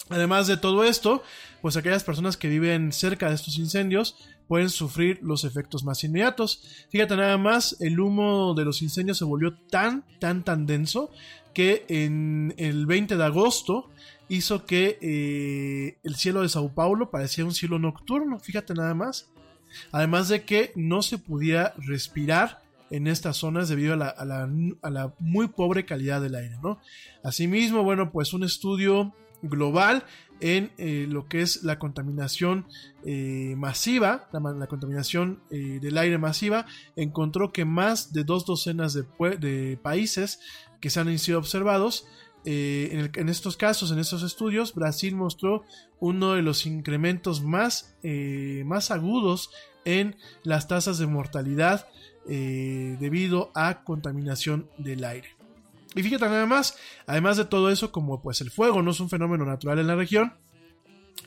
[0.09, 1.23] Además de todo esto,
[1.61, 4.17] pues aquellas personas que viven cerca de estos incendios
[4.47, 6.87] pueden sufrir los efectos más inmediatos.
[6.89, 11.11] Fíjate nada más, el humo de los incendios se volvió tan, tan, tan denso
[11.53, 13.89] que en el 20 de agosto
[14.31, 19.29] hizo que eh, el cielo de Sao Paulo parecía un cielo nocturno, fíjate nada más.
[19.91, 25.85] Además de que no se podía respirar en estas zonas debido a la, muy pobre
[25.85, 26.55] calidad del aire.
[27.23, 30.05] Asimismo, bueno, pues un estudio global
[30.39, 32.65] en eh, lo que es la contaminación
[33.05, 36.65] eh, masiva, la, contaminación del aire masiva,
[36.95, 39.03] encontró que más de dos docenas de,
[39.39, 40.39] de países
[40.79, 42.07] que se han sido observados,
[42.45, 45.63] en, el, en, estos casos, en estos estudios, Brasil mostró
[45.99, 47.95] uno de los incrementos más,
[48.65, 49.51] más agudos
[49.85, 51.87] en las tasas de mortalidad
[52.25, 55.29] debido a contaminación del aire.
[55.95, 59.09] Y fíjate nada más, además de todo eso, como pues el fuego no es un
[59.09, 60.33] fenómeno natural en la región,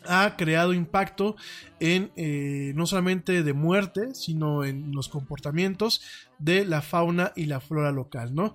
[0.07, 1.37] ha creado impacto
[1.81, 6.03] en eh, no solamente de muerte, sino en los comportamientos
[6.39, 8.55] de la fauna y la flora local, ¿no?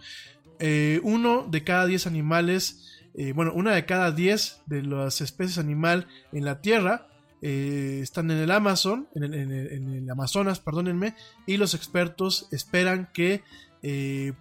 [0.60, 5.58] Eh, uno de cada diez animales, eh, bueno, una de cada diez de las especies
[5.58, 7.08] animal en la Tierra
[7.42, 11.16] eh, están en el Amazon, en el, Amazonas, perdónenme,
[11.48, 13.44] y los expertos esperan que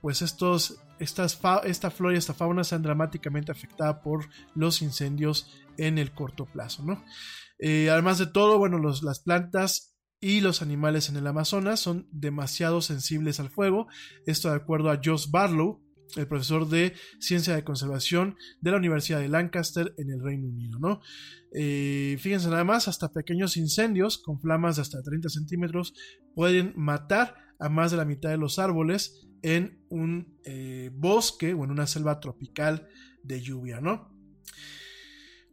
[0.01, 6.11] pues estos esta flora y esta fauna sean dramáticamente afectada por los incendios en el
[6.11, 7.05] corto plazo, ¿no?
[7.63, 13.39] Además de todo, bueno, las plantas y los animales en el Amazonas son demasiado sensibles
[13.39, 13.87] al fuego.
[14.27, 15.81] Esto de acuerdo a Josh Barlow,
[16.17, 20.79] el profesor de ciencia de conservación de la Universidad de Lancaster en el Reino Unido,
[20.79, 21.01] ¿no?
[21.53, 25.95] Eh, fíjense nada más, hasta pequeños incendios con flamas de hasta 30 centímetros
[26.35, 31.65] pueden matar a más de la mitad de los árboles en un eh, bosque o
[31.65, 32.89] en una selva tropical
[33.23, 34.15] de lluvia, ¿no?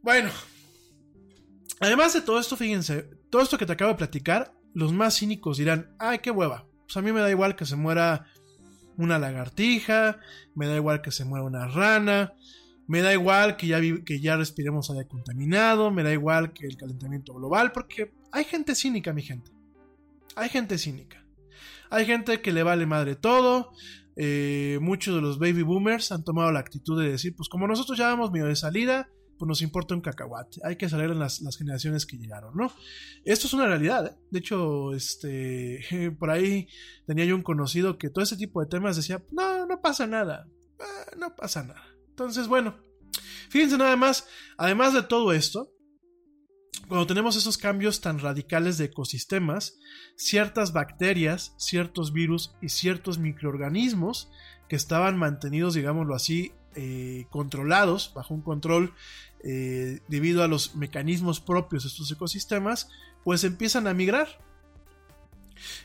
[0.02, 0.30] Bueno,
[1.80, 5.58] además de todo esto, fíjense, todo esto que te acabo de platicar, los más cínicos
[5.58, 8.26] dirán, ay, qué hueva, pues a mí me da igual que se muera
[8.96, 10.18] una lagartija,
[10.54, 12.34] me da igual que se muera una rana,
[12.86, 16.76] me da igual que ya, que ya respiremos aire contaminado, me da igual que el
[16.76, 19.50] calentamiento global, porque hay gente cínica, mi gente.
[20.36, 21.24] Hay gente cínica.
[21.90, 23.72] Hay gente que le vale madre todo.
[24.16, 27.98] Eh, muchos de los baby boomers han tomado la actitud de decir, pues como nosotros
[27.98, 29.08] ya vamos medio de salida,
[29.38, 30.60] pues nos importa un cacahuate.
[30.64, 32.72] Hay que salir en las, las generaciones que llegaron, ¿no?
[33.24, 34.06] Esto es una realidad.
[34.06, 34.16] ¿eh?
[34.30, 35.80] De hecho, este,
[36.18, 36.68] por ahí
[37.06, 40.48] tenía yo un conocido que todo ese tipo de temas decía, no, no pasa nada.
[40.78, 41.84] Eh, no pasa nada.
[42.08, 42.76] Entonces, bueno,
[43.50, 44.26] fíjense nada más,
[44.56, 45.70] además de todo esto,
[46.88, 49.76] cuando tenemos esos cambios tan radicales de ecosistemas,
[50.16, 54.30] ciertas bacterias, ciertos virus y ciertos microorganismos
[54.68, 58.94] que estaban mantenidos, digámoslo así, eh, controlados, bajo un control
[59.42, 62.88] eh, debido a los mecanismos propios de estos ecosistemas,
[63.24, 64.28] pues empiezan a migrar.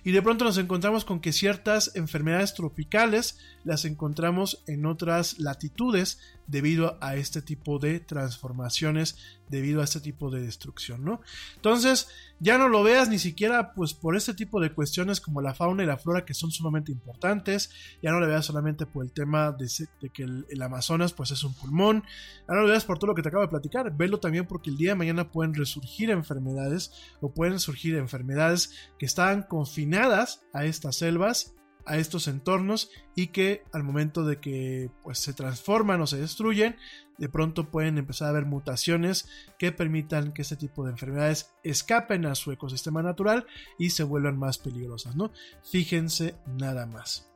[0.03, 6.19] Y de pronto nos encontramos con que ciertas enfermedades tropicales las encontramos en otras latitudes
[6.51, 11.21] debido a este tipo de transformaciones, debido a este tipo de destrucción, ¿no?
[11.55, 15.53] Entonces, ya no lo veas ni siquiera pues por este tipo de cuestiones como la
[15.53, 17.71] fauna y la flora que son sumamente importantes,
[18.03, 19.67] ya no lo veas solamente por el tema de,
[20.09, 22.03] que el, Amazonas pues es un pulmón,
[22.47, 24.69] ya no lo veas por todo lo que te acabo de platicar, velo también porque
[24.69, 26.91] el día de mañana pueden resurgir enfermedades
[27.21, 31.55] o pueden surgir enfermedades que estaban confinadas a estas selvas
[31.85, 36.75] a estos entornos y que al momento de que pues se transforman o se destruyen
[37.17, 39.27] de pronto pueden empezar a haber mutaciones
[39.59, 43.45] que permitan que este tipo de enfermedades escapen a su ecosistema natural
[43.77, 45.31] y se vuelvan más peligrosas no
[45.63, 47.27] fíjense nada más.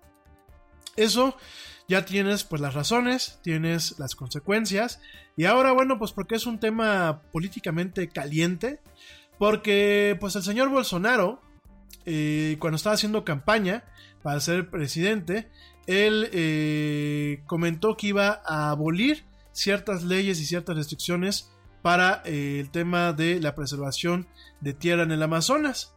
[0.96, 1.36] Eso
[1.88, 5.02] ya tienes pues las razones tienes las consecuencias
[5.36, 8.80] y ahora bueno pues porque es un tema políticamente caliente
[9.38, 11.41] porque pues el señor Bolsonaro
[12.06, 13.84] eh, cuando estaba haciendo campaña
[14.26, 15.51] para ser presidente,
[15.86, 21.51] él eh, comentó que iba a abolir ciertas leyes y ciertas restricciones
[21.84, 24.28] para eh, el tema de la preservación
[24.61, 25.93] de tierra en el Amazonas.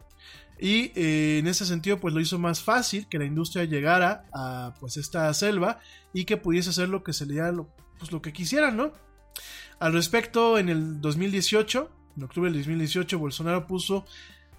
[0.59, 4.75] Y eh, en ese sentido, pues lo hizo más fácil que la industria llegara a
[4.79, 5.79] pues esta selva
[6.13, 8.93] y que pudiese hacer lo que se le diera lo, pues, lo que quisieran, ¿no?
[9.79, 14.05] Al respecto, en el 2018, en octubre del 2018, Bolsonaro puso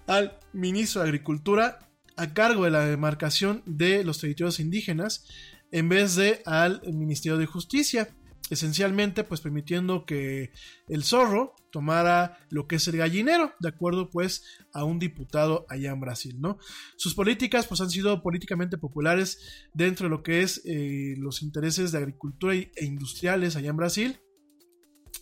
[0.07, 1.79] al ministro de Agricultura
[2.17, 5.25] a cargo de la demarcación de los territorios indígenas
[5.71, 8.09] en vez de al Ministerio de Justicia
[8.51, 10.51] esencialmente pues permitiendo que
[10.89, 14.43] el zorro tomara lo que es el gallinero, de acuerdo pues
[14.73, 16.59] a un diputado allá en Brasil, ¿no?
[16.97, 21.93] Sus políticas pues han sido políticamente populares dentro de lo que es eh, los intereses
[21.93, 24.19] de agricultura e industriales allá en Brasil,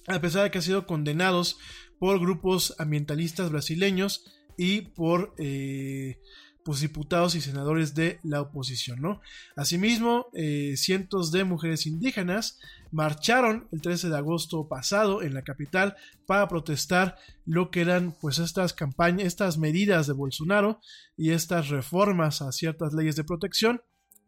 [0.07, 1.59] a pesar de que han sido condenados
[1.99, 4.25] por grupos ambientalistas brasileños
[4.57, 6.19] y por eh,
[6.63, 9.21] pues, diputados y senadores de la oposición, ¿no?
[9.55, 12.59] Asimismo, eh, cientos de mujeres indígenas
[12.91, 15.95] marcharon el 13 de agosto pasado en la capital
[16.25, 20.79] para protestar lo que eran pues estas campañas, estas medidas de Bolsonaro
[21.17, 23.81] y estas reformas a ciertas leyes de protección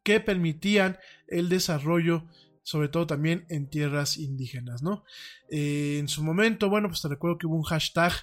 [0.04, 0.98] que permitían
[1.28, 2.26] el desarrollo
[2.64, 5.04] sobre todo también en tierras indígenas, ¿no?
[5.50, 8.14] Eh, en su momento, bueno, pues te recuerdo que hubo un hashtag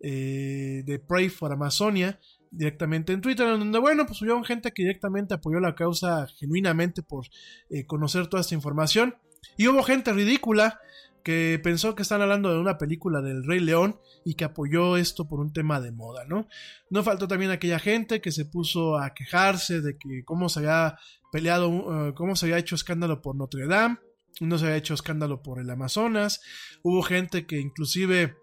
[0.00, 2.18] eh, de Pray for Amazonia
[2.56, 7.02] directamente en Twitter, en donde, bueno, pues hubo gente que directamente apoyó la causa genuinamente
[7.02, 7.26] por
[7.70, 9.16] eh, conocer toda esta información,
[9.56, 10.80] y hubo gente ridícula
[11.24, 15.26] que pensó que están hablando de una película del Rey León y que apoyó esto
[15.26, 16.46] por un tema de moda, ¿no?
[16.90, 20.98] No faltó también aquella gente que se puso a quejarse de que cómo se había
[21.32, 23.96] peleado, uh, cómo se había hecho escándalo por Notre Dame,
[24.40, 26.42] no se había hecho escándalo por el Amazonas,
[26.82, 28.36] hubo gente que inclusive,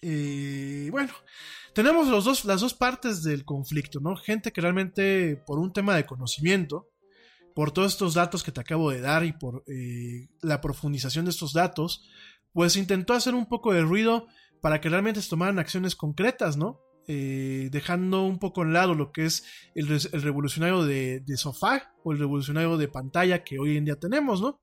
[0.00, 1.12] eh, bueno,
[1.74, 4.16] tenemos los dos, las dos partes del conflicto, ¿no?
[4.16, 6.88] Gente que realmente por un tema de conocimiento,
[7.54, 11.30] por todos estos datos que te acabo de dar y por eh, la profundización de
[11.30, 12.08] estos datos,
[12.52, 14.26] pues intentó hacer un poco de ruido
[14.60, 16.80] para que realmente se tomaran acciones concretas, ¿no?
[17.06, 19.44] Eh, dejando un poco en lado lo que es
[19.74, 19.88] el,
[20.22, 24.60] revolucionario de, sofá o el revolucionario de pantalla que hoy en día tenemos, ¿no?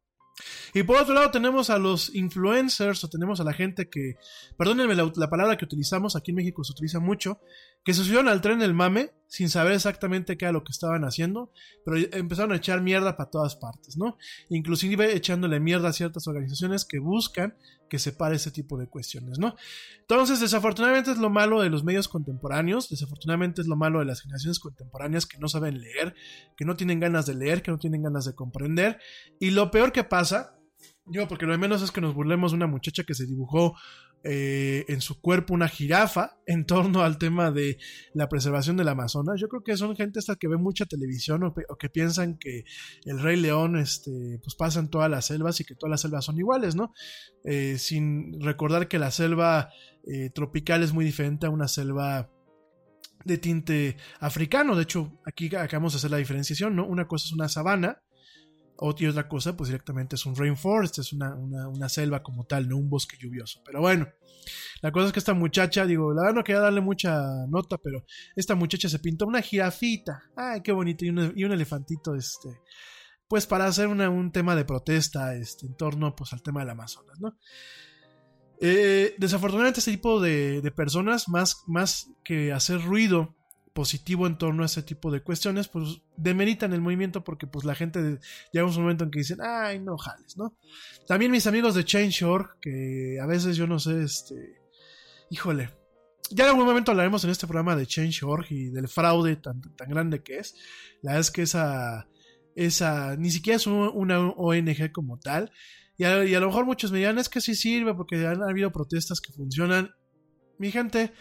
[0.73, 4.15] Y por otro lado tenemos a los influencers o tenemos a la gente que,
[4.57, 7.39] perdónenme la, la, palabra que utilizamos, aquí en México se utiliza mucho,
[7.83, 11.03] que se subieron al tren del mame sin saber exactamente qué era lo que estaban
[11.03, 11.51] haciendo,
[11.83, 14.17] pero empezaron a echar mierda para todas partes, ¿no?
[14.49, 17.55] Inclusive echándole mierda a ciertas organizaciones que buscan
[17.89, 19.55] que separe ese tipo de cuestiones, ¿no?
[19.99, 24.21] Entonces, desafortunadamente es lo malo de los medios contemporáneos, desafortunadamente es lo malo de las
[24.21, 26.15] generaciones contemporáneas que no saben leer,
[26.55, 28.99] que no tienen ganas de leer, que no tienen ganas de comprender,
[29.39, 30.57] y lo peor que pasa,
[31.05, 33.75] yo porque lo de menos es que nos burlemos de una muchacha que se dibujó
[34.23, 37.77] eh, en su cuerpo una jirafa en torno al tema de
[38.14, 39.39] la preservación del Amazonas.
[39.39, 42.64] Yo creo que son gente hasta que ve mucha televisión o, o, que piensan que
[43.06, 46.26] el Rey León este, pues pasa en todas las selvas y que todas las selvas
[46.26, 46.94] son iguales, ¿no?
[47.45, 49.69] Eh, sin recordar que la selva
[50.07, 52.30] eh, tropical es muy diferente a una selva
[53.23, 54.76] de tinte africano.
[54.76, 56.85] De hecho, aquí acabamos de hacer la diferenciación, ¿no?
[56.85, 58.02] Una cosa es una sabana
[58.77, 62.77] otra, otra cosa, pues directamente es un rainforest, es una, una, selva como tal, no
[62.77, 63.61] un bosque lluvioso.
[63.65, 64.07] Pero bueno,
[64.81, 68.05] la cosa es que esta muchacha, digo, la verdad no quería darle mucha nota, pero
[68.35, 70.23] esta muchacha se pintó una jirafita.
[70.35, 72.49] Ay, qué bonito, y un, elefantito, este,
[73.27, 77.19] pues para hacer un tema de protesta este, en torno pues, al tema del Amazonas,
[77.19, 77.37] ¿no?
[78.59, 83.36] Eh, desafortunadamente este tipo de, de personas, más, más que hacer ruido
[83.77, 87.75] positivo en torno a ese tipo de cuestiones, pues demeritan el movimiento porque pues la
[87.75, 88.17] gente
[88.51, 90.57] llega un momento en que dicen, ay, no jales, ¿no?
[91.07, 94.33] También mis amigos de Change.org, que a veces yo no sé, este,
[95.29, 95.69] híjole,
[96.31, 99.89] ya en algún momento hablaremos en este programa de Change.org y del fraude tan, tan
[99.89, 100.55] grande que es.
[101.03, 102.07] La verdad es que esa,
[102.55, 105.51] esa, ni siquiera es una ONG como tal.
[105.99, 109.21] Y a, lo mejor muchos me dirán, es que sí sirve porque han habido protestas
[109.21, 109.91] que funcionan.
[110.57, 111.13] Mi gente,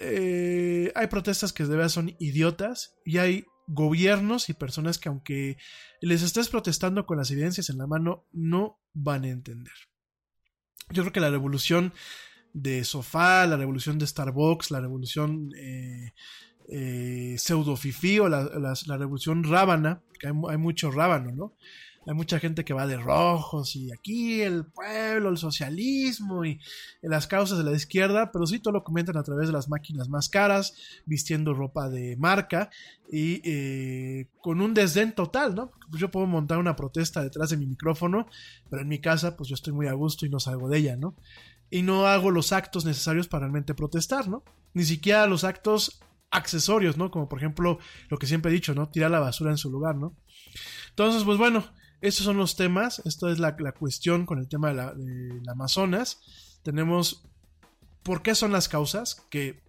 [0.00, 5.56] eh, hay protestas que de verdad son idiotas y hay gobiernos y personas que aunque
[6.00, 9.74] les estés protestando con las evidencias en la mano, no van a entender.
[10.90, 11.92] Yo creo que la revolución
[12.54, 16.14] de sofá, la revolución de Starbucks, la revolución eh,
[16.68, 21.54] eh, pseudo fifi o la, la, la, revolución rábana, que hay, hay mucho rábano, ¿no?
[22.08, 26.58] Hay mucha gente que va de rojos y aquí el pueblo, el socialismo y
[27.02, 30.08] las causas de la izquierda, pero sí todo lo comentan a través de las máquinas
[30.08, 30.74] más caras,
[31.04, 32.70] vistiendo ropa de marca
[33.12, 35.70] y eh, con un desdén total, ¿no?
[35.90, 38.26] Yo puedo montar una protesta detrás de mi micrófono,
[38.70, 40.96] pero en mi casa pues yo estoy muy a gusto y no salgo de ella,
[40.96, 41.14] ¿no?
[41.68, 44.42] Y no hago los actos necesarios para realmente protestar, ¿no?
[44.72, 47.10] Ni siquiera los actos accesorios, ¿no?
[47.10, 47.78] Como por ejemplo
[48.08, 48.88] lo que siempre he dicho, ¿no?
[48.88, 50.16] Tirar la basura en su lugar, ¿no?
[50.88, 51.64] Entonces, pues bueno,
[52.00, 55.40] estos son los temas, esto es la, la cuestión con el tema de la, de
[55.42, 56.20] la, Amazonas.
[56.62, 57.24] Tenemos
[58.02, 59.60] por qué son las causas, que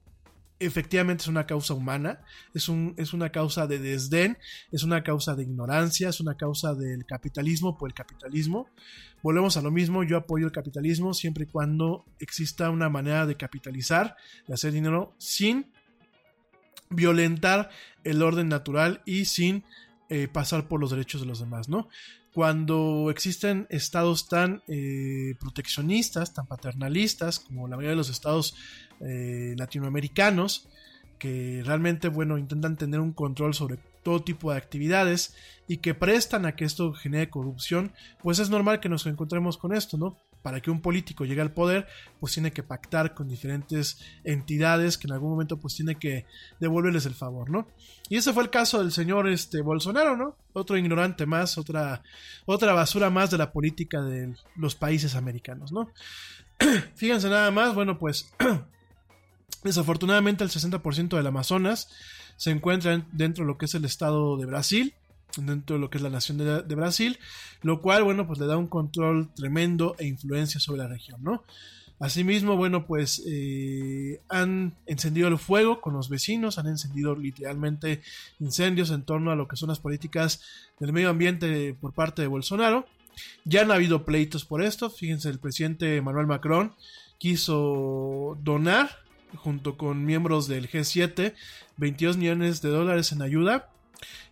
[0.59, 2.21] efectivamente es una causa humana,
[2.53, 4.37] es, un, es una causa de desdén,
[4.71, 8.69] es una causa de ignorancia, es una causa del capitalismo por el capitalismo.
[9.23, 13.37] Volvemos a lo mismo, yo apoyo el capitalismo siempre y cuando exista una manera de
[13.37, 14.15] capitalizar,
[14.47, 15.71] de hacer dinero sin
[16.89, 17.69] violentar
[18.03, 19.63] el orden natural y sin
[20.09, 21.87] eh, pasar por los derechos de los demás, ¿no?
[22.33, 28.55] Cuando existen estados tan eh, proteccionistas, tan paternalistas, como la mayoría de los estados
[29.01, 30.67] eh, latinoamericanos,
[31.17, 35.35] que realmente, bueno, intentan tener un control sobre todo tipo de actividades
[35.67, 37.91] y que prestan a que esto genere corrupción,
[38.21, 40.17] pues es normal que nos encontremos con esto, ¿no?
[40.41, 41.87] Para que un político llegue al poder,
[42.19, 46.25] pues tiene que pactar con diferentes entidades que en algún momento pues tiene que
[46.59, 47.67] devolverles el favor, ¿no?
[48.09, 50.35] Y ese fue el caso del señor este Bolsonaro, ¿no?
[50.53, 52.01] Otro ignorante más, otra
[52.45, 55.91] otra basura más de la política de los países americanos, ¿no?
[56.95, 58.33] Fíjense nada más, bueno, pues
[59.63, 61.89] desafortunadamente el 60% del Amazonas
[62.37, 64.93] se encuentra dentro de lo que es el estado de Brasil,
[65.37, 67.19] dentro de lo que es la nación de, Brasil,
[67.61, 71.43] lo cual, bueno, pues le da un control tremendo e influencia sobre la región, ¿no?
[71.99, 78.01] Asimismo, bueno, pues eh, han encendido el fuego con los vecinos, han encendido literalmente
[78.39, 80.41] incendios en torno a lo que son las políticas
[80.79, 82.85] del medio ambiente por parte de Bolsonaro.
[83.43, 86.73] Ya han habido pleitos por esto, fíjense, el presidente Emmanuel Macron
[87.17, 88.89] quiso donar,
[89.35, 91.35] junto con miembros del G7,
[91.77, 93.69] 22 millones de dólares en ayuda.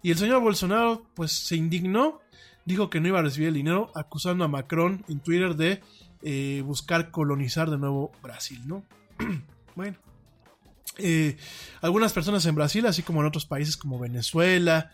[0.02, 2.22] Y el señor Bolsonaro, pues se indignó,
[2.66, 5.82] dijo que no iba a recibir el dinero, acusando a Macron en Twitter de
[6.22, 8.84] eh, buscar colonizar de nuevo Brasil, ¿no?
[9.76, 9.98] bueno.
[11.00, 11.38] Eh,
[11.82, 14.92] algunas personas en Brasil, así como en otros países como Venezuela,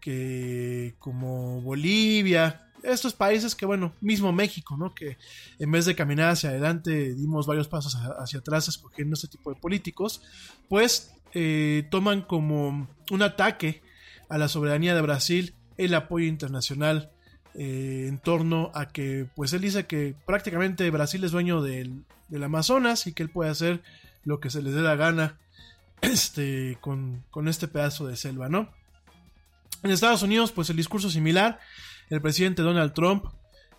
[0.00, 4.94] que como Bolivia, estos países que, bueno, mismo México, ¿no?
[4.94, 5.16] Que
[5.58, 9.60] en vez de caminar hacia adelante, dimos varios pasos hacia atrás escogiendo este tipo de
[9.60, 10.22] políticos,
[10.68, 13.82] pues eh, toman como un ataque
[14.32, 17.10] a la soberanía de Brasil el apoyo internacional
[17.54, 22.04] eh, en torno a que, pues él dice que prácticamente Brasil es dueño del,
[22.42, 23.82] Amazonas y que él puede hacer
[24.24, 25.38] lo que se le dé la gana
[26.00, 28.70] este, con, con este pedazo de selva, ¿no?
[29.82, 31.60] En Estados Unidos, pues el discurso similar,
[32.08, 33.26] el presidente Donald Trump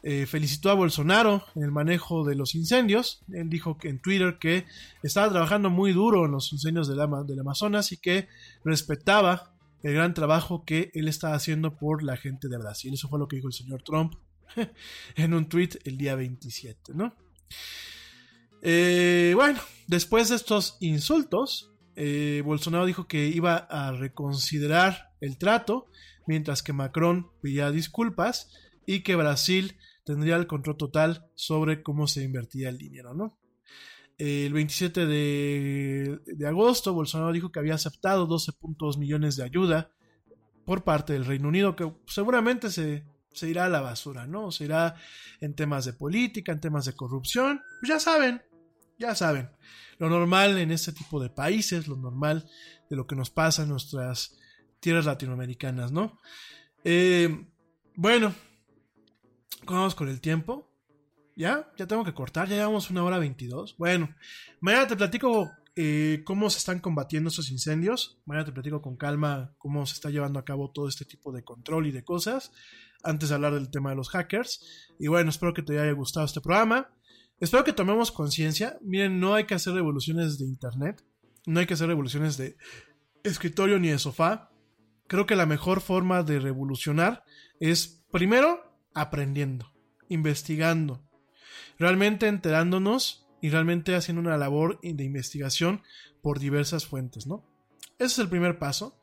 [0.04, 3.24] eh, felicitó a Bolsonaro en el manejo de los incendios.
[3.34, 4.66] Él dijo que en Twitter que
[5.02, 8.28] estaba trabajando muy duro en los incendios del, del Amazonas y que
[8.64, 9.53] respetaba
[9.84, 12.94] el gran trabajo que él está haciendo por la gente de Brasil.
[12.94, 14.16] Eso fue lo que dijo el señor Trump
[15.16, 17.14] en un tweet el día 27, ¿no?
[18.62, 25.88] Eh, bueno, después de estos insultos, eh, Bolsonaro dijo que iba a reconsiderar el trato,
[26.26, 28.52] mientras que Macron pedía disculpas
[28.86, 33.38] y que Brasil tendría el control total sobre cómo se invertía el dinero, ¿no?
[34.18, 39.92] El 27 de, agosto, Bolsonaro dijo que había aceptado 12.2 millones de ayuda
[40.66, 44.52] por parte del Reino Unido, que seguramente se, se irá a la basura, ¿no?
[44.52, 44.96] Se irá
[45.42, 47.62] en temas de política, en temas de corrupción.
[47.82, 48.42] Pues ya saben,
[48.98, 49.50] ya saben.
[49.98, 52.50] Lo normal en este tipo de países, lo normal
[52.90, 54.38] de lo que nos pasa en nuestras
[54.80, 56.20] tierras latinoamericanas, ¿no?
[56.84, 57.48] Eh,
[57.96, 58.34] bueno,
[59.66, 60.73] vamos con el tiempo.
[61.36, 61.72] ¿Ya?
[61.78, 63.76] Ya tengo que cortar, ya llevamos una hora 22.
[63.78, 64.14] Bueno,
[64.60, 68.20] mañana te platico eh, cómo se están combatiendo estos incendios.
[68.26, 71.44] Mañana te platico con calma cómo se está llevando a cabo todo este tipo de
[71.44, 72.52] control y de cosas.
[73.04, 74.92] Antes de hablar del tema de los hackers.
[75.00, 76.90] Y bueno, espero que te haya gustado este programa.
[77.40, 78.78] Espero que tomemos conciencia.
[78.82, 81.04] Miren, no hay que hacer revoluciones de internet.
[81.46, 82.56] No hay que hacer revoluciones de
[83.24, 84.52] escritorio ni de sofá.
[85.08, 87.24] Creo que la mejor forma de revolucionar
[87.60, 88.62] es primero
[88.94, 89.74] aprendiendo,
[90.08, 91.04] investigando,
[91.80, 95.82] realmente enterándonos y realmente haciendo una labor de investigación
[96.22, 97.46] por diversas fuentes, ¿no?
[98.00, 99.00] Ese es el primer paso.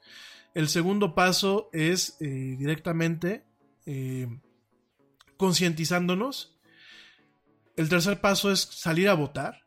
[0.54, 3.44] El segundo paso es eh, directamente
[3.86, 4.28] eh,
[5.36, 6.58] concientizándonos.
[7.76, 9.64] El tercer paso es salir a votar,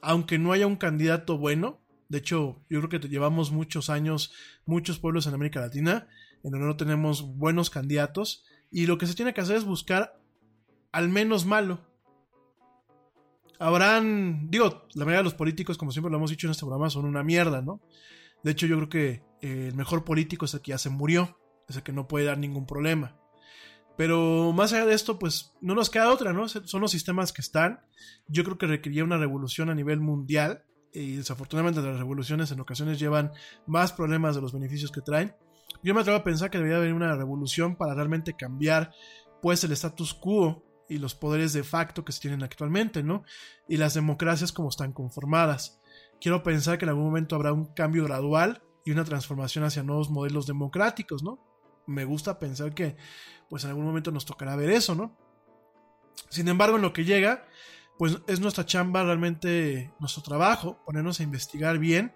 [0.00, 1.80] aunque no haya un candidato bueno.
[2.08, 4.32] De hecho, yo creo que llevamos muchos años,
[4.66, 6.08] muchos pueblos en América Latina,
[6.42, 8.44] en donde no tenemos buenos candidatos.
[8.72, 10.19] Y lo que se tiene que hacer es buscar
[10.92, 11.90] al menos malo
[13.60, 16.88] habrán, digo, la mayoría de los políticos, como siempre lo hemos dicho en este programa,
[16.90, 17.80] son una mierda, ¿no?
[18.42, 19.08] De hecho, yo creo que
[19.42, 21.38] eh, el mejor político es el que ya se murió,
[21.68, 23.18] es el que no puede dar ningún problema.
[23.98, 26.48] Pero más allá de esto, pues no nos queda otra, ¿no?
[26.48, 27.80] Son los sistemas que están.
[28.28, 30.64] Yo creo que requería una revolución a nivel mundial.
[30.92, 33.30] Y desafortunadamente las revoluciones en ocasiones llevan
[33.66, 35.34] más problemas de los beneficios que traen.
[35.82, 38.90] Yo me atrevo a pensar que debería haber una revolución para realmente cambiar
[39.42, 43.22] pues el status quo y los poderes de facto que se tienen actualmente, ¿no?
[43.68, 45.80] Y las democracias como están conformadas.
[46.20, 50.10] Quiero pensar que en algún momento habrá un cambio gradual y una transformación hacia nuevos
[50.10, 51.38] modelos democráticos, ¿no?
[51.86, 52.96] Me gusta pensar que
[53.48, 55.16] pues en algún momento nos tocará ver eso, ¿no?
[56.28, 57.46] Sin embargo, en lo que llega,
[57.96, 62.14] pues es nuestra chamba realmente nuestro trabajo, ponernos a investigar bien,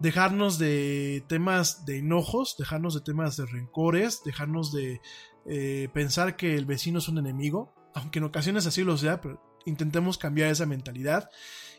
[0.00, 5.00] dejarnos de temas de enojos, dejarnos de temas de rencores, dejarnos de
[5.46, 9.42] eh, pensar que el vecino es un enemigo, aunque en ocasiones así lo sea, pero
[9.64, 11.30] intentemos cambiar esa mentalidad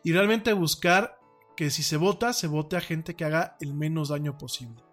[0.03, 1.19] y realmente buscar
[1.55, 4.83] que si se vota, se vote a gente que haga el menos daño posible.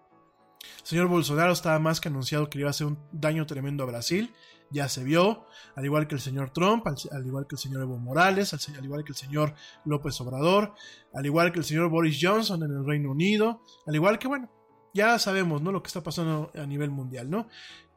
[0.80, 3.86] El señor Bolsonaro estaba más que anunciado que iba a hacer un daño tremendo a
[3.86, 4.34] Brasil,
[4.70, 5.46] ya se vio,
[5.76, 8.84] al igual que el señor Trump, al, igual que el señor Evo Morales, al, al,
[8.84, 9.54] igual que el señor
[9.84, 10.74] López Obrador,
[11.14, 14.50] al igual que el señor Boris Johnson en el Reino Unido, al igual que, bueno,
[14.92, 15.72] ya sabemos, ¿no?
[15.72, 17.48] Lo que está pasando a nivel mundial, ¿no?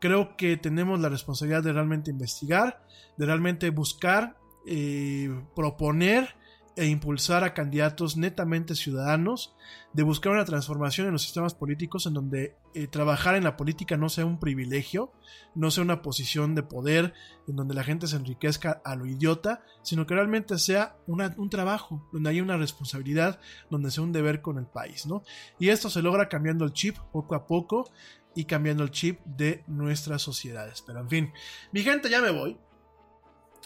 [0.01, 2.83] Creo que tenemos la responsabilidad de realmente investigar,
[3.17, 6.35] de realmente buscar, eh, proponer
[6.75, 9.53] e impulsar a candidatos netamente ciudadanos,
[9.93, 13.97] de buscar una transformación en los sistemas políticos en donde eh, trabajar en la política
[13.97, 15.11] no sea un privilegio,
[15.53, 17.13] no sea una posición de poder
[17.47, 22.07] en donde la gente se enriquezca a lo idiota, sino que realmente sea un trabajo,
[22.13, 25.23] donde haya una responsabilidad, donde sea un deber con el país, ¿no?
[25.59, 27.91] Y esto se logra cambiando el chip poco a poco
[28.35, 30.81] y cambiando el chip de nuestras sociedades.
[30.81, 31.33] Pero en fin,
[31.71, 32.57] mi gente, ya me voy.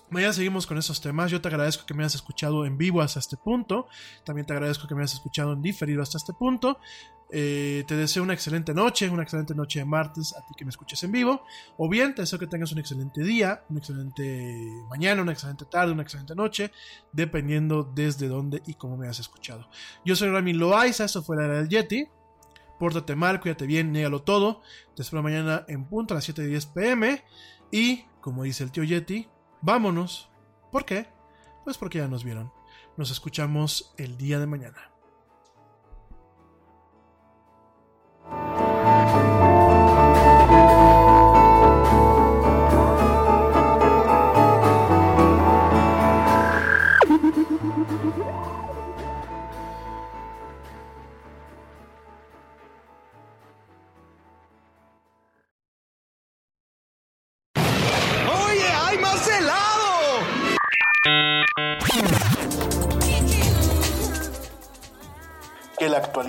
[0.10, 1.32] Mañana seguimos con esos temas.
[1.32, 3.88] Yo te agradezco que me hayas escuchado en vivo hasta este punto.
[4.24, 6.80] También te agradezco que me hayas escuchado en diferido hasta este punto.
[7.32, 10.70] Eh, te deseo una excelente noche, una excelente noche de martes a ti que me
[10.70, 11.44] escuches en vivo.
[11.78, 14.58] O bien te deseo que tengas un excelente día, una excelente
[14.90, 16.72] mañana, una excelente tarde, una excelente noche,
[17.12, 19.68] dependiendo desde dónde y cómo me has escuchado.
[20.06, 22.08] Yo soy Rami Loaiza, esto fue la era del Yeti.
[22.80, 24.62] Pórtate mal, cuídate bien, négalo todo.
[24.96, 27.24] Te espero mañana en punto a las 7:10 pm.
[27.72, 29.30] Y, como dice el tío Yeti,
[29.62, 30.30] vámonos.
[30.72, 31.08] ¿Por qué?
[31.64, 32.52] Pues porque ya nos vieron.
[32.98, 34.95] Nos escuchamos el día de mañana.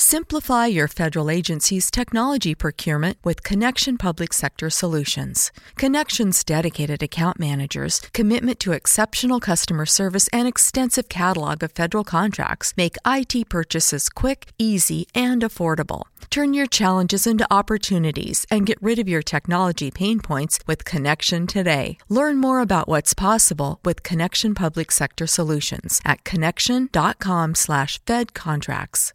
[0.00, 5.50] Simplify your federal agency's technology procurement with Connection Public Sector Solutions.
[5.74, 12.74] Connection's dedicated account managers, commitment to exceptional customer service, and extensive catalog of federal contracts
[12.76, 16.04] make IT purchases quick, easy, and affordable.
[16.30, 21.48] Turn your challenges into opportunities and get rid of your technology pain points with Connection
[21.48, 21.98] today.
[22.08, 29.12] Learn more about what's possible with Connection Public Sector Solutions at connection.com/fed contracts.